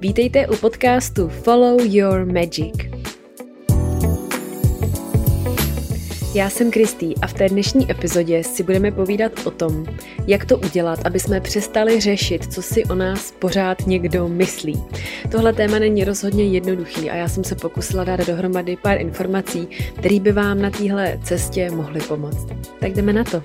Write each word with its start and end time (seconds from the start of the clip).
Vítejte 0.00 0.46
u 0.46 0.56
podcastu 0.56 1.28
Follow 1.28 1.80
Your 1.80 2.24
Magic. 2.24 2.74
Já 6.34 6.50
jsem 6.50 6.70
Kristý 6.70 7.18
a 7.18 7.26
v 7.26 7.32
té 7.34 7.48
dnešní 7.48 7.90
epizodě 7.90 8.44
si 8.44 8.62
budeme 8.62 8.92
povídat 8.92 9.32
o 9.44 9.50
tom, 9.50 9.86
jak 10.26 10.44
to 10.44 10.58
udělat, 10.58 11.06
aby 11.06 11.20
jsme 11.20 11.40
přestali 11.40 12.00
řešit, 12.00 12.52
co 12.52 12.62
si 12.62 12.84
o 12.84 12.94
nás 12.94 13.32
pořád 13.32 13.86
někdo 13.86 14.28
myslí. 14.28 14.82
Tohle 15.30 15.52
téma 15.52 15.78
není 15.78 16.04
rozhodně 16.04 16.44
jednoduchý 16.44 17.10
a 17.10 17.16
já 17.16 17.28
jsem 17.28 17.44
se 17.44 17.54
pokusila 17.54 18.04
dát 18.04 18.26
dohromady 18.26 18.76
pár 18.76 19.00
informací, 19.00 19.68
které 19.98 20.20
by 20.20 20.32
vám 20.32 20.62
na 20.62 20.70
téhle 20.70 21.18
cestě 21.24 21.70
mohly 21.70 22.00
pomoct. 22.00 22.46
Tak 22.80 22.92
jdeme 22.92 23.12
na 23.12 23.24
to. 23.24 23.42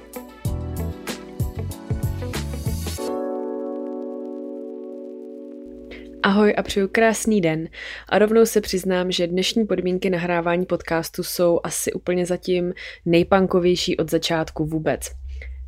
Ahoj 6.25 6.53
a 6.57 6.63
přeju 6.63 6.87
krásný 6.87 7.41
den. 7.41 7.69
A 8.09 8.19
rovnou 8.19 8.45
se 8.45 8.61
přiznám, 8.61 9.11
že 9.11 9.27
dnešní 9.27 9.65
podmínky 9.65 10.09
nahrávání 10.09 10.65
podcastu 10.65 11.23
jsou 11.23 11.59
asi 11.63 11.93
úplně 11.93 12.25
zatím 12.25 12.73
nejpankovější 13.05 13.97
od 13.97 14.11
začátku 14.11 14.65
vůbec. 14.65 15.22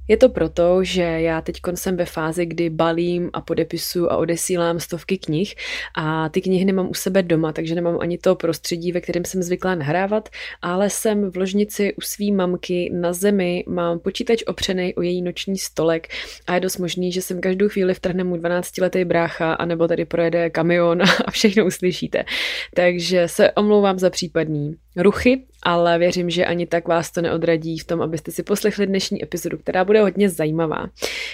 Je 0.07 0.17
to 0.17 0.29
proto, 0.29 0.83
že 0.83 1.01
já 1.01 1.41
teď 1.41 1.55
jsem 1.75 1.97
ve 1.97 2.05
fázi, 2.05 2.45
kdy 2.45 2.69
balím 2.69 3.29
a 3.33 3.41
podepisu 3.41 4.11
a 4.11 4.17
odesílám 4.17 4.79
stovky 4.79 5.17
knih 5.17 5.55
a 5.95 6.29
ty 6.29 6.41
knihy 6.41 6.65
nemám 6.65 6.89
u 6.89 6.93
sebe 6.93 7.23
doma, 7.23 7.53
takže 7.53 7.75
nemám 7.75 7.97
ani 7.99 8.17
to 8.17 8.35
prostředí, 8.35 8.91
ve 8.91 9.01
kterém 9.01 9.25
jsem 9.25 9.43
zvyklá 9.43 9.75
nahrávat, 9.75 10.29
ale 10.61 10.89
jsem 10.89 11.31
v 11.31 11.37
ložnici 11.37 11.93
u 11.93 12.01
svý 12.01 12.31
mamky 12.31 12.89
na 12.93 13.13
zemi, 13.13 13.63
mám 13.67 13.99
počítač 13.99 14.43
opřený 14.47 14.95
o 14.95 15.01
její 15.01 15.21
noční 15.21 15.57
stolek 15.57 16.07
a 16.47 16.55
je 16.55 16.59
dost 16.59 16.77
možný, 16.77 17.11
že 17.11 17.21
jsem 17.21 17.41
každou 17.41 17.69
chvíli 17.69 17.93
vtrhne 17.93 18.23
můj 18.23 18.39
12-letý 18.39 19.05
brácha, 19.05 19.53
anebo 19.53 19.87
tady 19.87 20.05
projede 20.05 20.49
kamion 20.49 21.01
a 21.25 21.31
všechno 21.31 21.65
uslyšíte. 21.65 22.25
Takže 22.73 23.27
se 23.27 23.51
omlouvám 23.51 23.99
za 23.99 24.09
případný 24.09 24.75
ruchy, 24.97 25.43
ale 25.63 25.99
věřím, 25.99 26.29
že 26.29 26.45
ani 26.45 26.67
tak 26.67 26.87
vás 26.87 27.11
to 27.11 27.21
neodradí 27.21 27.79
v 27.79 27.83
tom, 27.83 28.01
abyste 28.01 28.31
si 28.31 28.43
poslechli 28.43 28.87
dnešní 28.87 29.23
epizodu, 29.23 29.57
která 29.57 29.85
bude 29.85 30.01
hodně 30.01 30.29
zajímavá. 30.29 30.89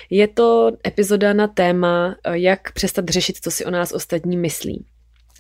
Je 0.09 0.27
to 0.27 0.71
epizoda 0.87 1.33
na 1.33 1.47
téma, 1.47 2.15
jak 2.31 2.71
přestat 2.71 3.09
řešit, 3.09 3.37
co 3.41 3.51
si 3.51 3.65
o 3.65 3.71
nás 3.71 3.91
ostatní 3.91 4.37
myslí. 4.37 4.85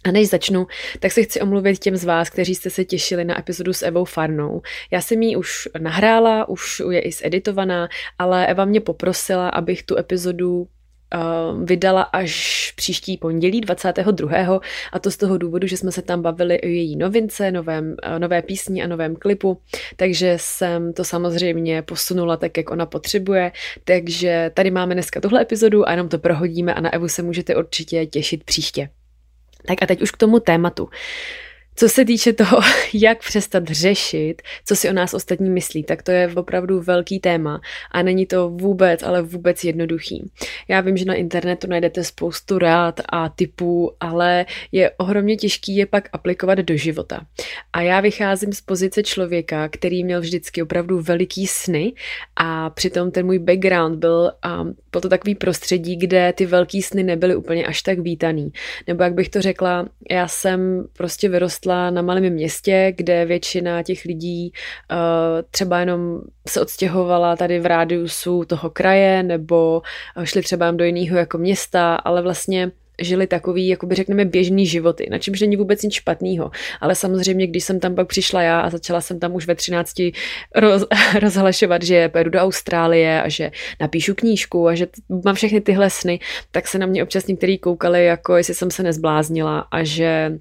A 0.03 0.11
než 0.11 0.29
začnu, 0.29 0.67
tak 0.99 1.11
se 1.11 1.23
chci 1.23 1.41
omluvit 1.41 1.79
těm 1.79 1.95
z 1.95 2.03
vás, 2.03 2.29
kteří 2.29 2.55
jste 2.55 2.69
se 2.69 2.85
těšili 2.85 3.25
na 3.25 3.39
epizodu 3.39 3.73
s 3.73 3.81
Evou 3.81 4.05
Farnou. 4.05 4.61
Já 4.91 5.01
jsem 5.01 5.21
ji 5.21 5.35
už 5.35 5.67
nahrála, 5.79 6.49
už 6.49 6.81
je 6.91 7.01
i 7.01 7.11
zeditovaná, 7.11 7.89
ale 8.19 8.47
Eva 8.47 8.65
mě 8.65 8.81
poprosila, 8.81 9.49
abych 9.49 9.83
tu 9.83 9.97
epizodu 9.97 10.67
vydala 11.63 12.01
až 12.01 12.73
příští 12.75 13.17
pondělí 13.17 13.61
22. 13.61 14.59
a 14.91 14.99
to 14.99 15.11
z 15.11 15.17
toho 15.17 15.37
důvodu, 15.37 15.67
že 15.67 15.77
jsme 15.77 15.91
se 15.91 16.01
tam 16.01 16.21
bavili 16.21 16.61
o 16.61 16.65
její 16.67 16.95
novince, 16.95 17.51
novém, 17.51 17.95
uh, 18.07 18.19
nové 18.19 18.41
písni 18.41 18.83
a 18.83 18.87
novém 18.87 19.15
klipu, 19.15 19.61
takže 19.95 20.33
jsem 20.39 20.93
to 20.93 21.03
samozřejmě 21.03 21.81
posunula 21.81 22.37
tak, 22.37 22.57
jak 22.57 22.71
ona 22.71 22.85
potřebuje, 22.85 23.51
takže 23.83 24.51
tady 24.53 24.71
máme 24.71 24.93
dneska 24.93 25.21
tuhle 25.21 25.41
epizodu 25.41 25.87
a 25.87 25.91
jenom 25.91 26.09
to 26.09 26.19
prohodíme 26.19 26.73
a 26.73 26.81
na 26.81 26.93
Evu 26.93 27.07
se 27.07 27.21
můžete 27.21 27.55
určitě 27.55 28.05
těšit 28.05 28.43
příště. 28.43 28.89
Tak 29.67 29.83
a 29.83 29.85
teď 29.85 30.01
už 30.01 30.11
k 30.11 30.17
tomu 30.17 30.39
tématu. 30.39 30.83
Uh, 30.83 30.89
co 31.75 31.89
se 31.89 32.05
týče 32.05 32.33
toho, 32.33 32.59
jak 32.93 33.19
přestat 33.19 33.67
řešit, 33.67 34.41
co 34.65 34.75
si 34.75 34.89
o 34.89 34.93
nás 34.93 35.13
ostatní 35.13 35.49
myslí, 35.49 35.83
tak 35.83 36.03
to 36.03 36.11
je 36.11 36.31
opravdu 36.35 36.81
velký 36.81 37.19
téma 37.19 37.61
a 37.91 38.01
není 38.01 38.25
to 38.25 38.49
vůbec, 38.49 39.03
ale 39.03 39.21
vůbec 39.21 39.63
jednoduchý. 39.63 40.31
Já 40.67 40.81
vím, 40.81 40.97
že 40.97 41.05
na 41.05 41.13
internetu 41.13 41.67
najdete 41.67 42.03
spoustu 42.03 42.57
rád 42.57 43.01
a 43.09 43.29
typů, 43.29 43.91
ale 43.99 44.45
je 44.71 44.91
ohromně 44.97 45.37
těžký 45.37 45.75
je 45.75 45.85
pak 45.85 46.09
aplikovat 46.13 46.59
do 46.59 46.77
života. 46.77 47.21
A 47.73 47.81
já 47.81 47.99
vycházím 47.99 48.53
z 48.53 48.61
pozice 48.61 49.03
člověka, 49.03 49.69
který 49.69 50.03
měl 50.03 50.21
vždycky 50.21 50.63
opravdu 50.63 51.01
veliký 51.01 51.47
sny 51.47 51.93
a 52.35 52.69
přitom 52.69 53.11
ten 53.11 53.25
můj 53.25 53.39
background 53.39 53.99
byl 53.99 54.31
a 54.43 54.63
bylo 54.63 55.01
to 55.01 55.09
takový 55.09 55.35
prostředí, 55.35 55.95
kde 55.95 56.33
ty 56.33 56.45
velký 56.45 56.81
sny 56.81 57.03
nebyly 57.03 57.35
úplně 57.35 57.65
až 57.65 57.81
tak 57.81 57.99
vítaný. 57.99 58.51
Nebo 58.87 59.03
jak 59.03 59.13
bych 59.13 59.29
to 59.29 59.41
řekla, 59.41 59.87
já 60.09 60.27
jsem 60.27 60.85
prostě 60.93 61.29
vyrostla 61.29 61.60
vyrostla 61.61 61.89
na 61.89 62.01
malém 62.01 62.29
městě, 62.29 62.93
kde 62.97 63.25
většina 63.25 63.83
těch 63.83 64.05
lidí 64.05 64.51
uh, 64.91 64.97
třeba 65.51 65.79
jenom 65.79 66.21
se 66.47 66.61
odstěhovala 66.61 67.35
tady 67.35 67.59
v 67.59 67.65
rádiusu 67.65 68.45
toho 68.45 68.69
kraje 68.69 69.23
nebo 69.23 69.81
šli 70.23 70.41
třeba 70.41 70.71
do 70.71 70.83
jiného 70.83 71.17
jako 71.17 71.37
města, 71.37 71.95
ale 71.95 72.21
vlastně 72.21 72.71
žili 73.01 73.27
takový, 73.27 73.67
jakoby 73.67 73.95
řekneme, 73.95 74.25
běžný 74.25 74.65
životy, 74.65 75.07
na 75.11 75.17
čemž 75.17 75.41
není 75.41 75.55
vůbec 75.55 75.83
nic 75.83 75.93
špatného. 75.93 76.51
Ale 76.81 76.95
samozřejmě, 76.95 77.47
když 77.47 77.63
jsem 77.63 77.79
tam 77.79 77.95
pak 77.95 78.07
přišla 78.07 78.41
já 78.41 78.59
a 78.59 78.69
začala 78.69 79.01
jsem 79.01 79.19
tam 79.19 79.35
už 79.35 79.47
ve 79.47 79.55
13 79.55 79.93
roz, 80.55 80.85
rozhlašovat, 81.21 81.83
že 81.83 82.09
pojedu 82.09 82.29
do 82.29 82.39
Austrálie 82.39 83.21
a 83.23 83.29
že 83.29 83.51
napíšu 83.79 84.13
knížku 84.15 84.67
a 84.67 84.75
že 84.75 84.87
mám 85.25 85.35
všechny 85.35 85.61
tyhle 85.61 85.89
sny, 85.89 86.19
tak 86.51 86.67
se 86.67 86.77
na 86.77 86.85
mě 86.85 87.03
občas 87.03 87.27
některý 87.27 87.57
koukali, 87.57 88.05
jako 88.05 88.37
jestli 88.37 88.53
jsem 88.53 88.71
se 88.71 88.83
nezbláznila 88.83 89.59
a 89.71 89.83
že 89.83 90.37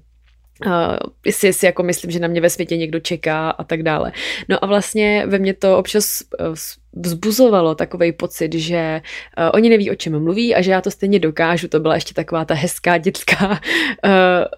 Uh, 0.65 0.95
jestli 1.25 1.53
si 1.53 1.65
jako 1.65 1.83
myslím, 1.83 2.11
že 2.11 2.19
na 2.19 2.27
mě 2.27 2.41
ve 2.41 2.49
světě 2.49 2.77
někdo 2.77 2.99
čeká 2.99 3.49
a 3.49 3.63
tak 3.63 3.83
dále. 3.83 4.11
No 4.49 4.63
a 4.63 4.67
vlastně 4.67 5.25
ve 5.27 5.39
mně 5.39 5.53
to 5.53 5.77
občas 5.77 6.23
uh, 6.39 6.55
vzbuzovalo 6.93 7.75
takový 7.75 8.11
pocit, 8.11 8.53
že 8.53 9.01
uh, 9.37 9.49
oni 9.53 9.69
neví, 9.69 9.91
o 9.91 9.95
čem 9.95 10.23
mluví 10.23 10.55
a 10.55 10.61
že 10.61 10.71
já 10.71 10.81
to 10.81 10.91
stejně 10.91 11.19
dokážu. 11.19 11.67
To 11.67 11.79
byla 11.79 11.95
ještě 11.95 12.13
taková 12.13 12.45
ta 12.45 12.53
hezká 12.53 12.97
dětská 12.97 13.49
uh, 13.49 13.59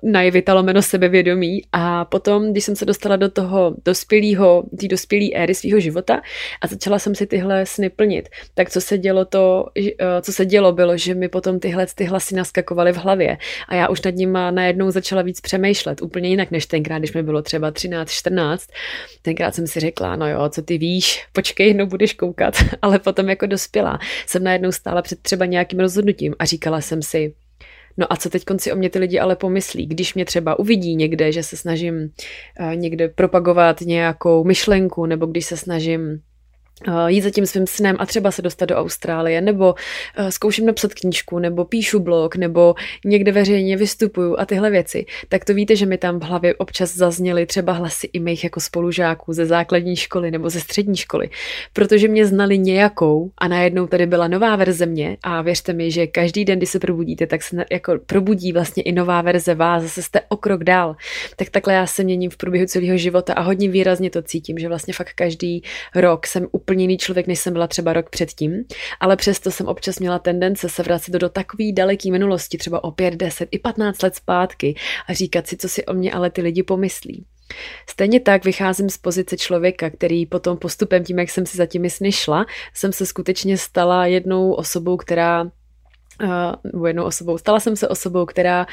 naivita 0.11 0.53
lomeno 0.53 0.81
sebevědomí. 0.81 1.61
A 1.71 2.05
potom, 2.05 2.51
když 2.51 2.63
jsem 2.63 2.75
se 2.75 2.85
dostala 2.85 3.15
do 3.15 3.29
toho 3.29 3.75
dospělého, 3.85 4.63
té 4.79 4.87
dospělé 4.87 5.29
éry 5.33 5.55
svého 5.55 5.79
života 5.79 6.21
a 6.61 6.67
začala 6.67 6.99
jsem 6.99 7.15
si 7.15 7.27
tyhle 7.27 7.65
sny 7.65 7.89
plnit, 7.89 8.29
tak 8.53 8.69
co 8.69 8.81
se 8.81 8.97
dělo 8.97 9.25
to, 9.25 9.65
uh, 9.79 9.85
co 10.21 10.33
se 10.33 10.45
dělo 10.45 10.71
bylo, 10.71 10.97
že 10.97 11.15
mi 11.15 11.29
potom 11.29 11.59
tyhle 11.59 11.87
ty 11.95 12.03
hlasy 12.03 12.35
naskakovaly 12.35 12.93
v 12.93 12.97
hlavě 12.97 13.37
a 13.67 13.75
já 13.75 13.89
už 13.89 14.01
nad 14.01 14.15
nima 14.15 14.51
najednou 14.51 14.91
začala 14.91 15.21
víc 15.21 15.41
přemýšlet, 15.41 16.01
úplně 16.01 16.29
jinak 16.29 16.51
než 16.51 16.65
tenkrát, 16.65 16.99
když 16.99 17.13
mi 17.13 17.23
bylo 17.23 17.41
třeba 17.41 17.71
13, 17.71 18.11
14. 18.11 18.67
Tenkrát 19.21 19.55
jsem 19.55 19.67
si 19.67 19.79
řekla, 19.79 20.15
no 20.15 20.29
jo, 20.29 20.49
co 20.49 20.61
ty 20.61 20.77
víš, 20.77 21.25
počkej, 21.33 21.73
no 21.73 21.85
budeš 21.85 22.13
koukat, 22.23 22.53
ale 22.81 22.99
potom 22.99 23.29
jako 23.29 23.45
dospělá 23.45 23.99
jsem 24.27 24.43
najednou 24.43 24.71
stála 24.71 25.01
před 25.01 25.19
třeba 25.21 25.45
nějakým 25.45 25.79
rozhodnutím 25.79 26.35
a 26.39 26.45
říkala 26.45 26.81
jsem 26.81 27.01
si, 27.01 27.33
No 27.97 28.13
a 28.13 28.15
co 28.15 28.29
teď 28.29 28.45
konci 28.45 28.71
o 28.71 28.75
mě 28.75 28.89
ty 28.89 28.99
lidi 28.99 29.19
ale 29.19 29.35
pomyslí, 29.35 29.85
když 29.85 30.13
mě 30.13 30.25
třeba 30.25 30.59
uvidí 30.59 30.95
někde, 30.95 31.31
že 31.31 31.43
se 31.43 31.57
snažím 31.57 31.95
uh, 31.95 32.75
někde 32.75 33.07
propagovat 33.07 33.81
nějakou 33.81 34.43
myšlenku, 34.43 35.05
nebo 35.05 35.25
když 35.25 35.45
se 35.45 35.57
snažím 35.57 35.99
Eh, 35.99 36.32
jít 37.07 37.21
za 37.21 37.29
tím 37.29 37.45
svým 37.45 37.67
snem 37.67 37.95
a 37.99 38.05
třeba 38.05 38.31
se 38.31 38.41
dostat 38.41 38.65
do 38.65 38.75
Austrálie, 38.75 39.41
nebo 39.41 39.75
eh, 40.17 40.31
zkouším 40.31 40.65
napsat 40.65 40.93
knížku, 40.93 41.39
nebo 41.39 41.65
píšu 41.65 41.99
blog, 41.99 42.35
nebo 42.35 42.75
někde 43.05 43.31
veřejně 43.31 43.77
vystupuju 43.77 44.35
a 44.39 44.45
tyhle 44.45 44.69
věci, 44.69 45.05
tak 45.29 45.45
to 45.45 45.53
víte, 45.53 45.75
že 45.75 45.85
mi 45.85 45.97
tam 45.97 46.19
v 46.19 46.23
hlavě 46.23 46.55
občas 46.55 46.95
zazněly 46.95 47.45
třeba 47.45 47.73
hlasy 47.73 48.09
i 48.13 48.19
mých 48.19 48.43
jako 48.43 48.59
spolužáků 48.59 49.33
ze 49.33 49.45
základní 49.45 49.95
školy 49.95 50.31
nebo 50.31 50.49
ze 50.49 50.59
střední 50.59 50.95
školy, 50.97 51.29
protože 51.73 52.07
mě 52.07 52.25
znali 52.25 52.57
nějakou 52.57 53.31
a 53.37 53.47
najednou 53.47 53.87
tady 53.87 54.05
byla 54.05 54.27
nová 54.27 54.55
verze 54.55 54.85
mě 54.85 55.17
a 55.23 55.41
věřte 55.41 55.73
mi, 55.73 55.91
že 55.91 56.07
každý 56.07 56.45
den, 56.45 56.57
kdy 56.57 56.67
se 56.67 56.79
probudíte, 56.79 57.27
tak 57.27 57.43
se 57.43 57.65
jako 57.71 57.93
probudí 58.05 58.53
vlastně 58.53 58.83
i 58.83 58.91
nová 58.91 59.21
verze 59.21 59.55
vás, 59.55 59.83
zase 59.83 60.03
jste 60.03 60.21
o 60.29 60.37
krok 60.37 60.63
dál. 60.63 60.95
Tak 61.35 61.49
takhle 61.49 61.73
já 61.73 61.87
se 61.87 62.03
měním 62.03 62.29
v 62.29 62.37
průběhu 62.37 62.65
celého 62.65 62.97
života 62.97 63.33
a 63.33 63.41
hodně 63.41 63.69
výrazně 63.69 64.09
to 64.09 64.21
cítím, 64.21 64.57
že 64.57 64.67
vlastně 64.67 64.93
fakt 64.93 65.13
každý 65.15 65.63
rok 65.95 66.27
jsem 66.27 66.47
úplně 66.51 66.72
úplně 66.73 66.83
jiný 66.83 66.97
člověk, 66.97 67.27
než 67.27 67.39
jsem 67.39 67.53
byla 67.53 67.67
třeba 67.67 67.93
rok 67.93 68.09
předtím, 68.09 68.63
ale 68.99 69.15
přesto 69.15 69.51
jsem 69.51 69.67
občas 69.67 69.99
měla 69.99 70.19
tendence 70.19 70.69
se 70.69 70.83
vracet 70.83 71.11
do, 71.11 71.29
takové 71.29 71.71
daleké 71.73 72.11
minulosti, 72.11 72.57
třeba 72.57 72.83
o 72.83 72.91
5, 72.91 73.13
10 73.13 73.49
i 73.51 73.59
15 73.59 74.03
let 74.03 74.15
zpátky 74.15 74.75
a 75.07 75.13
říkat 75.13 75.47
si, 75.47 75.57
co 75.57 75.69
si 75.69 75.85
o 75.85 75.93
mě 75.93 76.13
ale 76.13 76.29
ty 76.29 76.41
lidi 76.41 76.63
pomyslí. 76.63 77.25
Stejně 77.89 78.19
tak 78.19 78.45
vycházím 78.45 78.89
z 78.89 78.97
pozice 78.97 79.37
člověka, 79.37 79.89
který 79.89 80.25
potom 80.25 80.57
postupem 80.57 81.03
tím, 81.03 81.19
jak 81.19 81.29
jsem 81.29 81.45
si 81.45 81.57
zatím 81.57 81.89
sny 81.89 82.11
šla, 82.11 82.45
jsem 82.73 82.93
se 82.93 83.05
skutečně 83.05 83.57
stala 83.57 84.05
jednou 84.05 84.53
osobou, 84.53 84.97
která 84.97 85.51
nebo 86.73 86.87
jednou 86.87 87.03
osobou. 87.03 87.37
Stala 87.37 87.59
jsem 87.59 87.75
se 87.75 87.87
osobou, 87.87 88.25
která, 88.25 88.65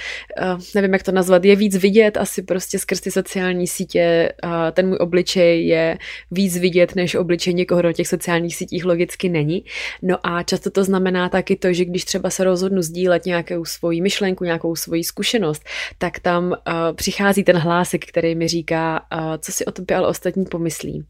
nevím 0.74 0.92
jak 0.92 1.02
to 1.02 1.12
nazvat, 1.12 1.44
je 1.44 1.56
víc 1.56 1.76
vidět 1.76 2.16
asi 2.16 2.42
prostě 2.42 2.78
skrz 2.78 3.00
ty 3.00 3.10
sociální 3.10 3.66
sítě. 3.66 4.32
Ten 4.72 4.88
můj 4.88 4.98
obličej 5.00 5.66
je 5.66 5.98
víc 6.30 6.58
vidět, 6.58 6.96
než 6.96 7.14
obličej 7.14 7.54
někoho 7.54 7.82
na 7.82 7.92
těch 7.92 8.08
sociálních 8.08 8.56
sítích 8.56 8.84
logicky 8.84 9.28
není. 9.28 9.64
No 10.02 10.18
a 10.22 10.42
často 10.42 10.70
to 10.70 10.84
znamená 10.84 11.28
taky 11.28 11.56
to, 11.56 11.72
že 11.72 11.84
když 11.84 12.04
třeba 12.04 12.30
se 12.30 12.44
rozhodnu 12.44 12.82
sdílet 12.82 13.26
nějakou 13.26 13.64
svoji 13.64 14.00
myšlenku, 14.00 14.44
nějakou 14.44 14.76
svoji 14.76 15.04
zkušenost, 15.04 15.64
tak 15.98 16.18
tam 16.18 16.54
přichází 16.94 17.44
ten 17.44 17.56
hlásek, 17.56 18.06
který 18.06 18.34
mi 18.34 18.48
říká, 18.48 19.06
co 19.38 19.52
si 19.52 19.64
o 19.64 19.72
tobě 19.72 19.96
ale 19.96 20.08
ostatní 20.08 20.44
pomyslí. 20.44 21.04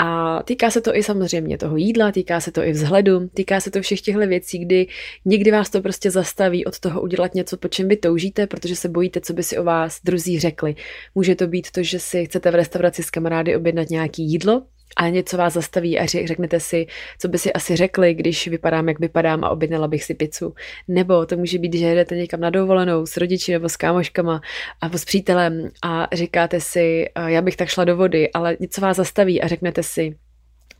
A 0.00 0.42
týká 0.42 0.70
se 0.70 0.80
to 0.80 0.96
i 0.96 1.02
samozřejmě 1.02 1.58
toho 1.58 1.76
jídla, 1.76 2.12
týká 2.12 2.40
se 2.40 2.52
to 2.52 2.62
i 2.62 2.72
vzhledu, 2.72 3.28
týká 3.34 3.60
se 3.60 3.70
to 3.70 3.82
všech 3.82 4.00
těchto 4.00 4.26
věcí, 4.26 4.58
kdy 4.58 4.86
někdy 5.24 5.50
vás 5.50 5.70
to 5.70 5.82
prostě 5.82 6.10
zastaví 6.10 6.64
od 6.64 6.78
toho 6.78 7.00
udělat 7.00 7.34
něco, 7.34 7.56
po 7.56 7.68
čem 7.68 7.88
vy 7.88 7.96
toužíte, 7.96 8.46
protože 8.46 8.76
se 8.76 8.88
bojíte, 8.88 9.20
co 9.20 9.32
by 9.32 9.42
si 9.42 9.58
o 9.58 9.64
vás 9.64 10.00
druzí 10.04 10.40
řekli. 10.40 10.74
Může 11.14 11.34
to 11.34 11.46
být 11.46 11.70
to, 11.70 11.82
že 11.82 11.98
si 11.98 12.26
chcete 12.26 12.50
v 12.50 12.54
restauraci 12.54 13.02
s 13.02 13.10
kamarády 13.10 13.56
objednat 13.56 13.90
nějaký 13.90 14.22
jídlo, 14.22 14.62
a 14.96 15.08
něco 15.08 15.36
vás 15.36 15.52
zastaví 15.52 15.98
a 15.98 16.06
řeknete 16.06 16.60
si, 16.60 16.86
co 17.18 17.28
by 17.28 17.38
si 17.38 17.52
asi 17.52 17.76
řekli, 17.76 18.14
když 18.14 18.48
vypadám, 18.48 18.88
jak 18.88 18.98
vypadám 18.98 19.44
a 19.44 19.50
objednala 19.50 19.88
bych 19.88 20.04
si 20.04 20.14
pizzu. 20.14 20.54
Nebo 20.88 21.26
to 21.26 21.36
může 21.36 21.58
být, 21.58 21.74
že 21.74 21.94
jdete 21.94 22.16
někam 22.16 22.40
na 22.40 22.50
dovolenou 22.50 23.06
s 23.06 23.16
rodiči 23.16 23.52
nebo 23.52 23.68
s 23.68 23.76
kámoškama 23.76 24.40
a 24.80 24.98
s 24.98 25.04
přítelem 25.04 25.68
a 25.82 26.08
říkáte 26.12 26.60
si, 26.60 27.06
já 27.26 27.42
bych 27.42 27.56
tak 27.56 27.68
šla 27.68 27.84
do 27.84 27.96
vody, 27.96 28.32
ale 28.32 28.56
něco 28.60 28.80
vás 28.80 28.96
zastaví 28.96 29.42
a 29.42 29.48
řeknete 29.48 29.82
si, 29.82 30.16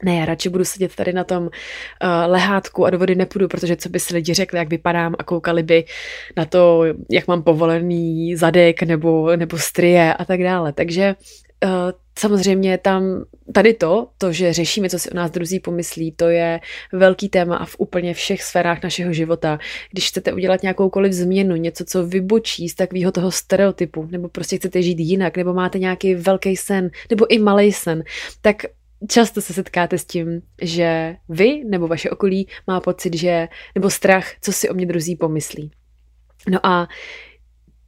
ne, 0.05 0.17
já 0.17 0.25
radši 0.25 0.49
budu 0.49 0.65
sedět 0.65 0.95
tady 0.95 1.13
na 1.13 1.25
tom 1.25 1.43
uh, 1.43 1.51
lehátku 2.27 2.87
a 2.87 2.91
do 2.91 2.99
vody 2.99 3.15
nepůjdu, 3.15 3.49
protože 3.49 3.77
co 3.77 3.89
by 3.89 4.01
si 4.01 4.15
lidi 4.15 4.35
řekli, 4.35 4.59
jak 4.59 4.71
vypadám 4.71 5.15
a 5.19 5.25
koukali 5.25 5.63
by 5.63 5.85
na 6.37 6.45
to, 6.45 6.85
jak 7.11 7.29
mám 7.29 7.43
povolený 7.43 8.37
zadek 8.37 8.83
nebo, 8.83 9.37
nebo 9.37 9.59
strie 9.59 10.15
a 10.15 10.25
tak 10.25 10.43
dále. 10.43 10.73
Takže 10.73 11.15
uh, 11.65 11.71
samozřejmě 12.19 12.79
tam 12.79 13.25
tady 13.53 13.75
to, 13.75 14.09
to, 14.19 14.33
že 14.33 14.53
řešíme, 14.53 14.89
co 14.89 14.99
si 14.99 15.11
o 15.11 15.17
nás 15.17 15.31
druzí 15.31 15.61
pomyslí, 15.61 16.13
to 16.13 16.29
je 16.29 16.61
velký 16.93 17.29
téma 17.29 17.57
a 17.57 17.65
v 17.65 17.77
úplně 17.79 18.15
všech 18.15 18.43
sférách 18.43 18.83
našeho 18.83 19.13
života. 19.13 19.59
Když 19.91 20.09
chcete 20.09 20.33
udělat 20.33 20.63
nějakoukoliv 20.63 21.13
změnu, 21.13 21.57
něco, 21.57 21.85
co 21.85 22.07
vybočí 22.07 22.69
z 22.69 22.75
takového 22.75 23.13
toho 23.13 23.31
stereotypu, 23.31 24.09
nebo 24.11 24.29
prostě 24.29 24.57
chcete 24.57 24.83
žít 24.83 25.01
jinak, 25.01 25.37
nebo 25.37 25.55
máte 25.55 25.79
nějaký 25.79 26.15
velký 26.15 26.57
sen, 26.57 26.91
nebo 27.11 27.33
i 27.33 27.39
malý 27.39 27.73
sen, 27.73 28.05
tak 28.41 28.57
často 29.09 29.41
se 29.41 29.53
setkáte 29.53 29.99
s 29.99 30.05
tím, 30.05 30.43
že 30.63 31.17
vy 31.29 31.65
nebo 31.65 31.89
vaše 31.89 32.11
okolí 32.11 32.49
má 32.67 32.81
pocit, 32.81 33.17
že, 33.17 33.49
nebo 33.75 33.91
strach, 33.91 34.27
co 34.41 34.53
si 34.53 34.69
o 34.69 34.75
mě 34.75 34.87
druzí 34.87 35.17
pomyslí. 35.17 35.71
No 36.49 36.67
a 36.67 36.89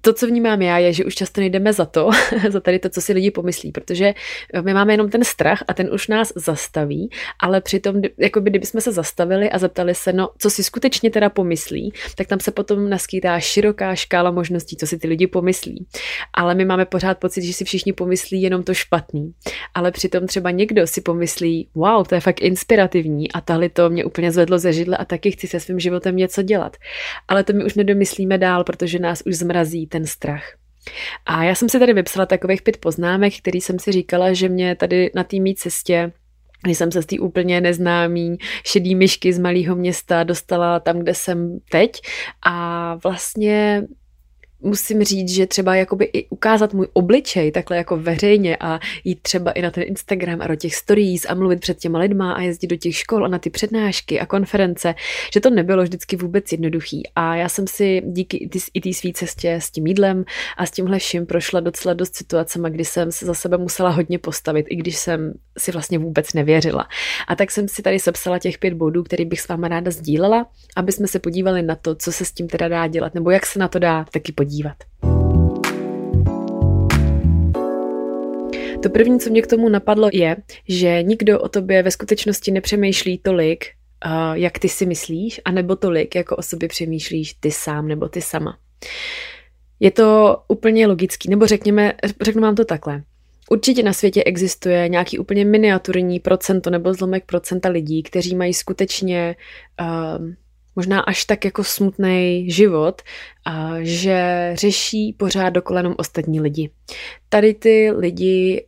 to, 0.01 0.13
co 0.13 0.27
vnímám 0.27 0.63
já, 0.63 0.79
je, 0.79 0.93
že 0.93 1.05
už 1.05 1.15
často 1.15 1.41
nejdeme 1.41 1.73
za 1.73 1.85
to, 1.85 2.11
za 2.49 2.61
tady 2.61 2.79
to, 2.79 2.89
co 2.89 3.01
si 3.01 3.13
lidi 3.13 3.31
pomyslí, 3.31 3.73
protože 3.73 4.15
my 4.63 4.75
máme 4.75 4.93
jenom 4.93 5.11
ten 5.11 5.25
strach 5.25 5.65
a 5.69 5.75
ten 5.75 5.91
už 5.93 6.09
nás 6.09 6.33
zastaví, 6.37 7.11
ale 7.39 7.61
přitom, 7.61 8.03
jako 8.19 8.41
by 8.41 8.51
kdybychom 8.51 8.81
se 8.81 8.93
zastavili 8.93 9.51
a 9.51 9.59
zeptali 9.59 9.95
se, 9.95 10.13
no, 10.13 10.31
co 10.39 10.51
si 10.51 10.65
skutečně 10.65 11.11
teda 11.11 11.31
pomyslí, 11.31 11.93
tak 12.15 12.27
tam 12.27 12.41
se 12.41 12.51
potom 12.51 12.91
naskýtá 12.91 13.41
široká 13.41 13.95
škála 13.95 14.31
možností, 14.31 14.77
co 14.77 14.87
si 14.87 14.99
ty 14.99 15.09
lidi 15.09 15.27
pomyslí. 15.27 15.87
Ale 16.33 16.55
my 16.55 16.65
máme 16.65 16.85
pořád 16.85 17.19
pocit, 17.19 17.43
že 17.43 17.53
si 17.53 17.65
všichni 17.65 17.93
pomyslí 17.93 18.43
jenom 18.43 18.63
to 18.63 18.75
špatný. 18.75 19.33
Ale 19.75 19.91
přitom 19.91 20.27
třeba 20.27 20.51
někdo 20.51 20.87
si 20.87 21.01
pomyslí, 21.01 21.69
wow, 21.75 22.07
to 22.07 22.15
je 22.15 22.21
fakt 22.21 22.41
inspirativní 22.41 23.33
a 23.33 23.41
tahle 23.41 23.69
to 23.69 23.91
mě 23.91 24.05
úplně 24.05 24.33
zvedlo 24.33 24.59
ze 24.59 24.73
židle 24.73 24.97
a 24.97 25.05
taky 25.05 25.31
chci 25.31 25.47
se 25.47 25.61
svým 25.61 25.81
životem 25.81 26.17
něco 26.17 26.43
dělat. 26.43 26.77
Ale 27.29 27.45
to 27.45 27.53
my 27.53 27.65
už 27.65 27.75
nedomyslíme 27.75 28.39
dál, 28.39 28.65
protože 28.65 28.99
nás 28.99 29.23
už 29.27 29.35
zmrazí 29.35 29.87
ten 29.91 30.07
strach. 30.07 30.45
A 31.27 31.45
já 31.45 31.55
jsem 31.55 31.69
si 31.69 31.79
tady 31.79 31.93
vypsala 31.93 32.27
takových 32.27 32.63
pět 32.63 32.77
poznámek, 32.77 33.39
který 33.39 33.61
jsem 33.61 33.79
si 33.79 33.93
říkala, 33.93 34.33
že 34.33 34.49
mě 34.49 34.77
tady 34.77 35.11
na 35.15 35.25
té 35.25 35.37
mý 35.37 35.55
cestě 35.55 36.13
když 36.63 36.79
jsem 36.79 36.93
se 36.93 37.03
z 37.03 37.07
té 37.07 37.19
úplně 37.21 37.61
neznámý 37.61 38.37
šedý 38.65 38.95
myšky 38.95 39.33
z 39.33 39.39
malého 39.39 39.77
města 39.77 40.25
dostala 40.25 40.81
tam, 40.81 40.99
kde 40.99 41.15
jsem 41.15 41.59
teď 41.71 42.01
a 42.47 42.95
vlastně 42.95 43.83
musím 44.61 45.05
říct, 45.05 45.29
že 45.29 45.47
třeba 45.47 45.75
jakoby 45.75 46.05
i 46.05 46.27
ukázat 46.29 46.75
můj 46.75 46.89
obličej 46.93 47.53
takhle 47.53 47.77
jako 47.77 47.97
veřejně 47.97 48.57
a 48.61 48.81
jít 49.05 49.23
třeba 49.23 49.51
i 49.51 49.63
na 49.63 49.71
ten 49.71 49.85
Instagram 49.87 50.43
a 50.43 50.47
do 50.47 50.57
těch 50.57 50.75
stories 50.75 51.27
a 51.29 51.35
mluvit 51.35 51.61
před 51.61 51.79
těma 51.79 51.99
lidma 51.99 52.33
a 52.33 52.41
jezdit 52.41 52.67
do 52.67 52.77
těch 52.77 52.97
škol 52.97 53.25
a 53.25 53.29
na 53.29 53.39
ty 53.39 53.51
přednášky 53.51 54.21
a 54.21 54.27
konference, 54.27 54.95
že 55.33 55.41
to 55.41 55.51
nebylo 55.51 55.83
vždycky 55.83 56.17
vůbec 56.17 56.53
jednoduchý. 56.53 57.03
A 57.17 57.37
já 57.37 57.49
jsem 57.49 57.67
si 57.67 58.03
díky 58.07 58.49
i 58.75 58.81
té 58.81 58.93
své 58.93 59.13
cestě 59.13 59.55
s 59.55 59.71
tím 59.71 59.87
jídlem 59.87 60.25
a 60.57 60.67
s 60.67 60.71
tímhle 60.71 60.99
vším 60.99 61.27
prošla 61.27 61.61
docela 61.61 61.95
dost 61.95 62.17
situacema, 62.17 62.69
kdy 62.69 62.85
jsem 62.85 63.13
se 63.13 63.27
za 63.27 63.35
sebe 63.35 63.59
musela 63.59 63.91
hodně 63.91 64.19
postavit, 64.19 64.67
i 64.69 64.77
když 64.77 64.97
jsem 64.97 65.33
si 65.59 65.73
vlastně 65.73 65.99
vůbec 65.99 66.33
nevěřila. 66.33 66.89
A 67.29 67.37
tak 67.37 67.51
jsem 67.51 67.69
si 67.69 67.83
tady 67.83 67.99
sepsala 67.99 68.39
těch 68.39 68.59
pět 68.59 68.75
bodů, 68.75 69.03
který 69.03 69.25
bych 69.25 69.41
s 69.41 69.49
váma 69.49 69.69
ráda 69.69 69.91
sdílela, 69.91 70.47
aby 70.77 70.93
jsme 70.93 71.07
se 71.07 71.19
podívali 71.19 71.63
na 71.63 71.75
to, 71.75 71.95
co 71.95 72.13
se 72.13 72.25
s 72.25 72.33
tím 72.33 72.49
teda 72.49 72.69
dá 72.69 72.87
dělat, 72.87 73.15
nebo 73.15 73.31
jak 73.31 73.47
se 73.47 73.59
na 73.59 73.69
to 73.69 73.79
dá 73.79 74.05
taky 74.13 74.33
podívat 74.33 74.50
podívat. 74.51 74.77
To 78.83 78.91
první, 78.91 79.21
co 79.21 79.31
mě 79.31 79.43
k 79.43 79.47
tomu 79.47 79.69
napadlo, 79.69 80.11
je, 80.13 80.37
že 80.69 81.03
nikdo 81.03 81.41
o 81.41 81.49
tobě 81.49 81.83
ve 81.83 81.91
skutečnosti 81.91 82.51
nepřemýšlí 82.51 83.19
tolik, 83.19 83.65
jak 84.35 84.59
ty 84.59 84.69
si 84.69 84.87
myslíš, 84.87 85.41
anebo 85.45 85.77
tolik, 85.77 86.15
jako 86.15 86.37
o 86.37 86.43
sobě 86.43 86.69
přemýšlíš 86.69 87.35
ty 87.35 87.51
sám 87.51 87.89
nebo 87.89 88.09
ty 88.09 88.21
sama. 88.21 88.59
Je 89.81 89.91
to 89.91 90.39
úplně 90.49 90.87
logický, 90.87 91.31
nebo 91.31 91.47
řekněme, 91.47 91.93
řeknu 92.23 92.43
vám 92.43 92.55
to 92.55 92.65
takhle. 92.65 93.03
Určitě 93.51 93.83
na 93.83 93.93
světě 93.93 94.25
existuje 94.25 94.89
nějaký 94.89 95.19
úplně 95.19 95.45
miniaturní 95.45 96.21
procento 96.21 96.71
nebo 96.71 96.95
zlomek 96.95 97.25
procenta 97.27 97.69
lidí, 97.69 98.03
kteří 98.03 98.37
mají 98.37 98.55
skutečně 98.55 99.37
uh, 99.81 100.27
možná 100.77 101.01
až 101.01 101.25
tak 101.25 101.45
jako 101.45 101.65
smutný 101.65 102.51
život, 102.51 103.03
a 103.45 103.73
že 103.81 104.51
řeší 104.55 105.13
pořád 105.13 105.51
dokolenom 105.51 105.95
ostatní 105.99 106.41
lidi. 106.41 106.71
Tady 107.29 107.55
ty 107.55 107.91
lidi 107.97 108.67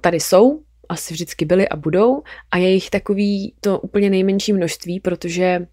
tady 0.00 0.20
jsou, 0.20 0.60
asi 0.88 1.14
vždycky 1.14 1.44
byli 1.44 1.68
a 1.68 1.76
budou 1.76 2.22
a 2.50 2.56
je 2.56 2.70
jich 2.70 2.90
takový 2.90 3.54
to 3.60 3.80
úplně 3.80 4.10
nejmenší 4.10 4.52
množství, 4.52 5.00
protože 5.00 5.66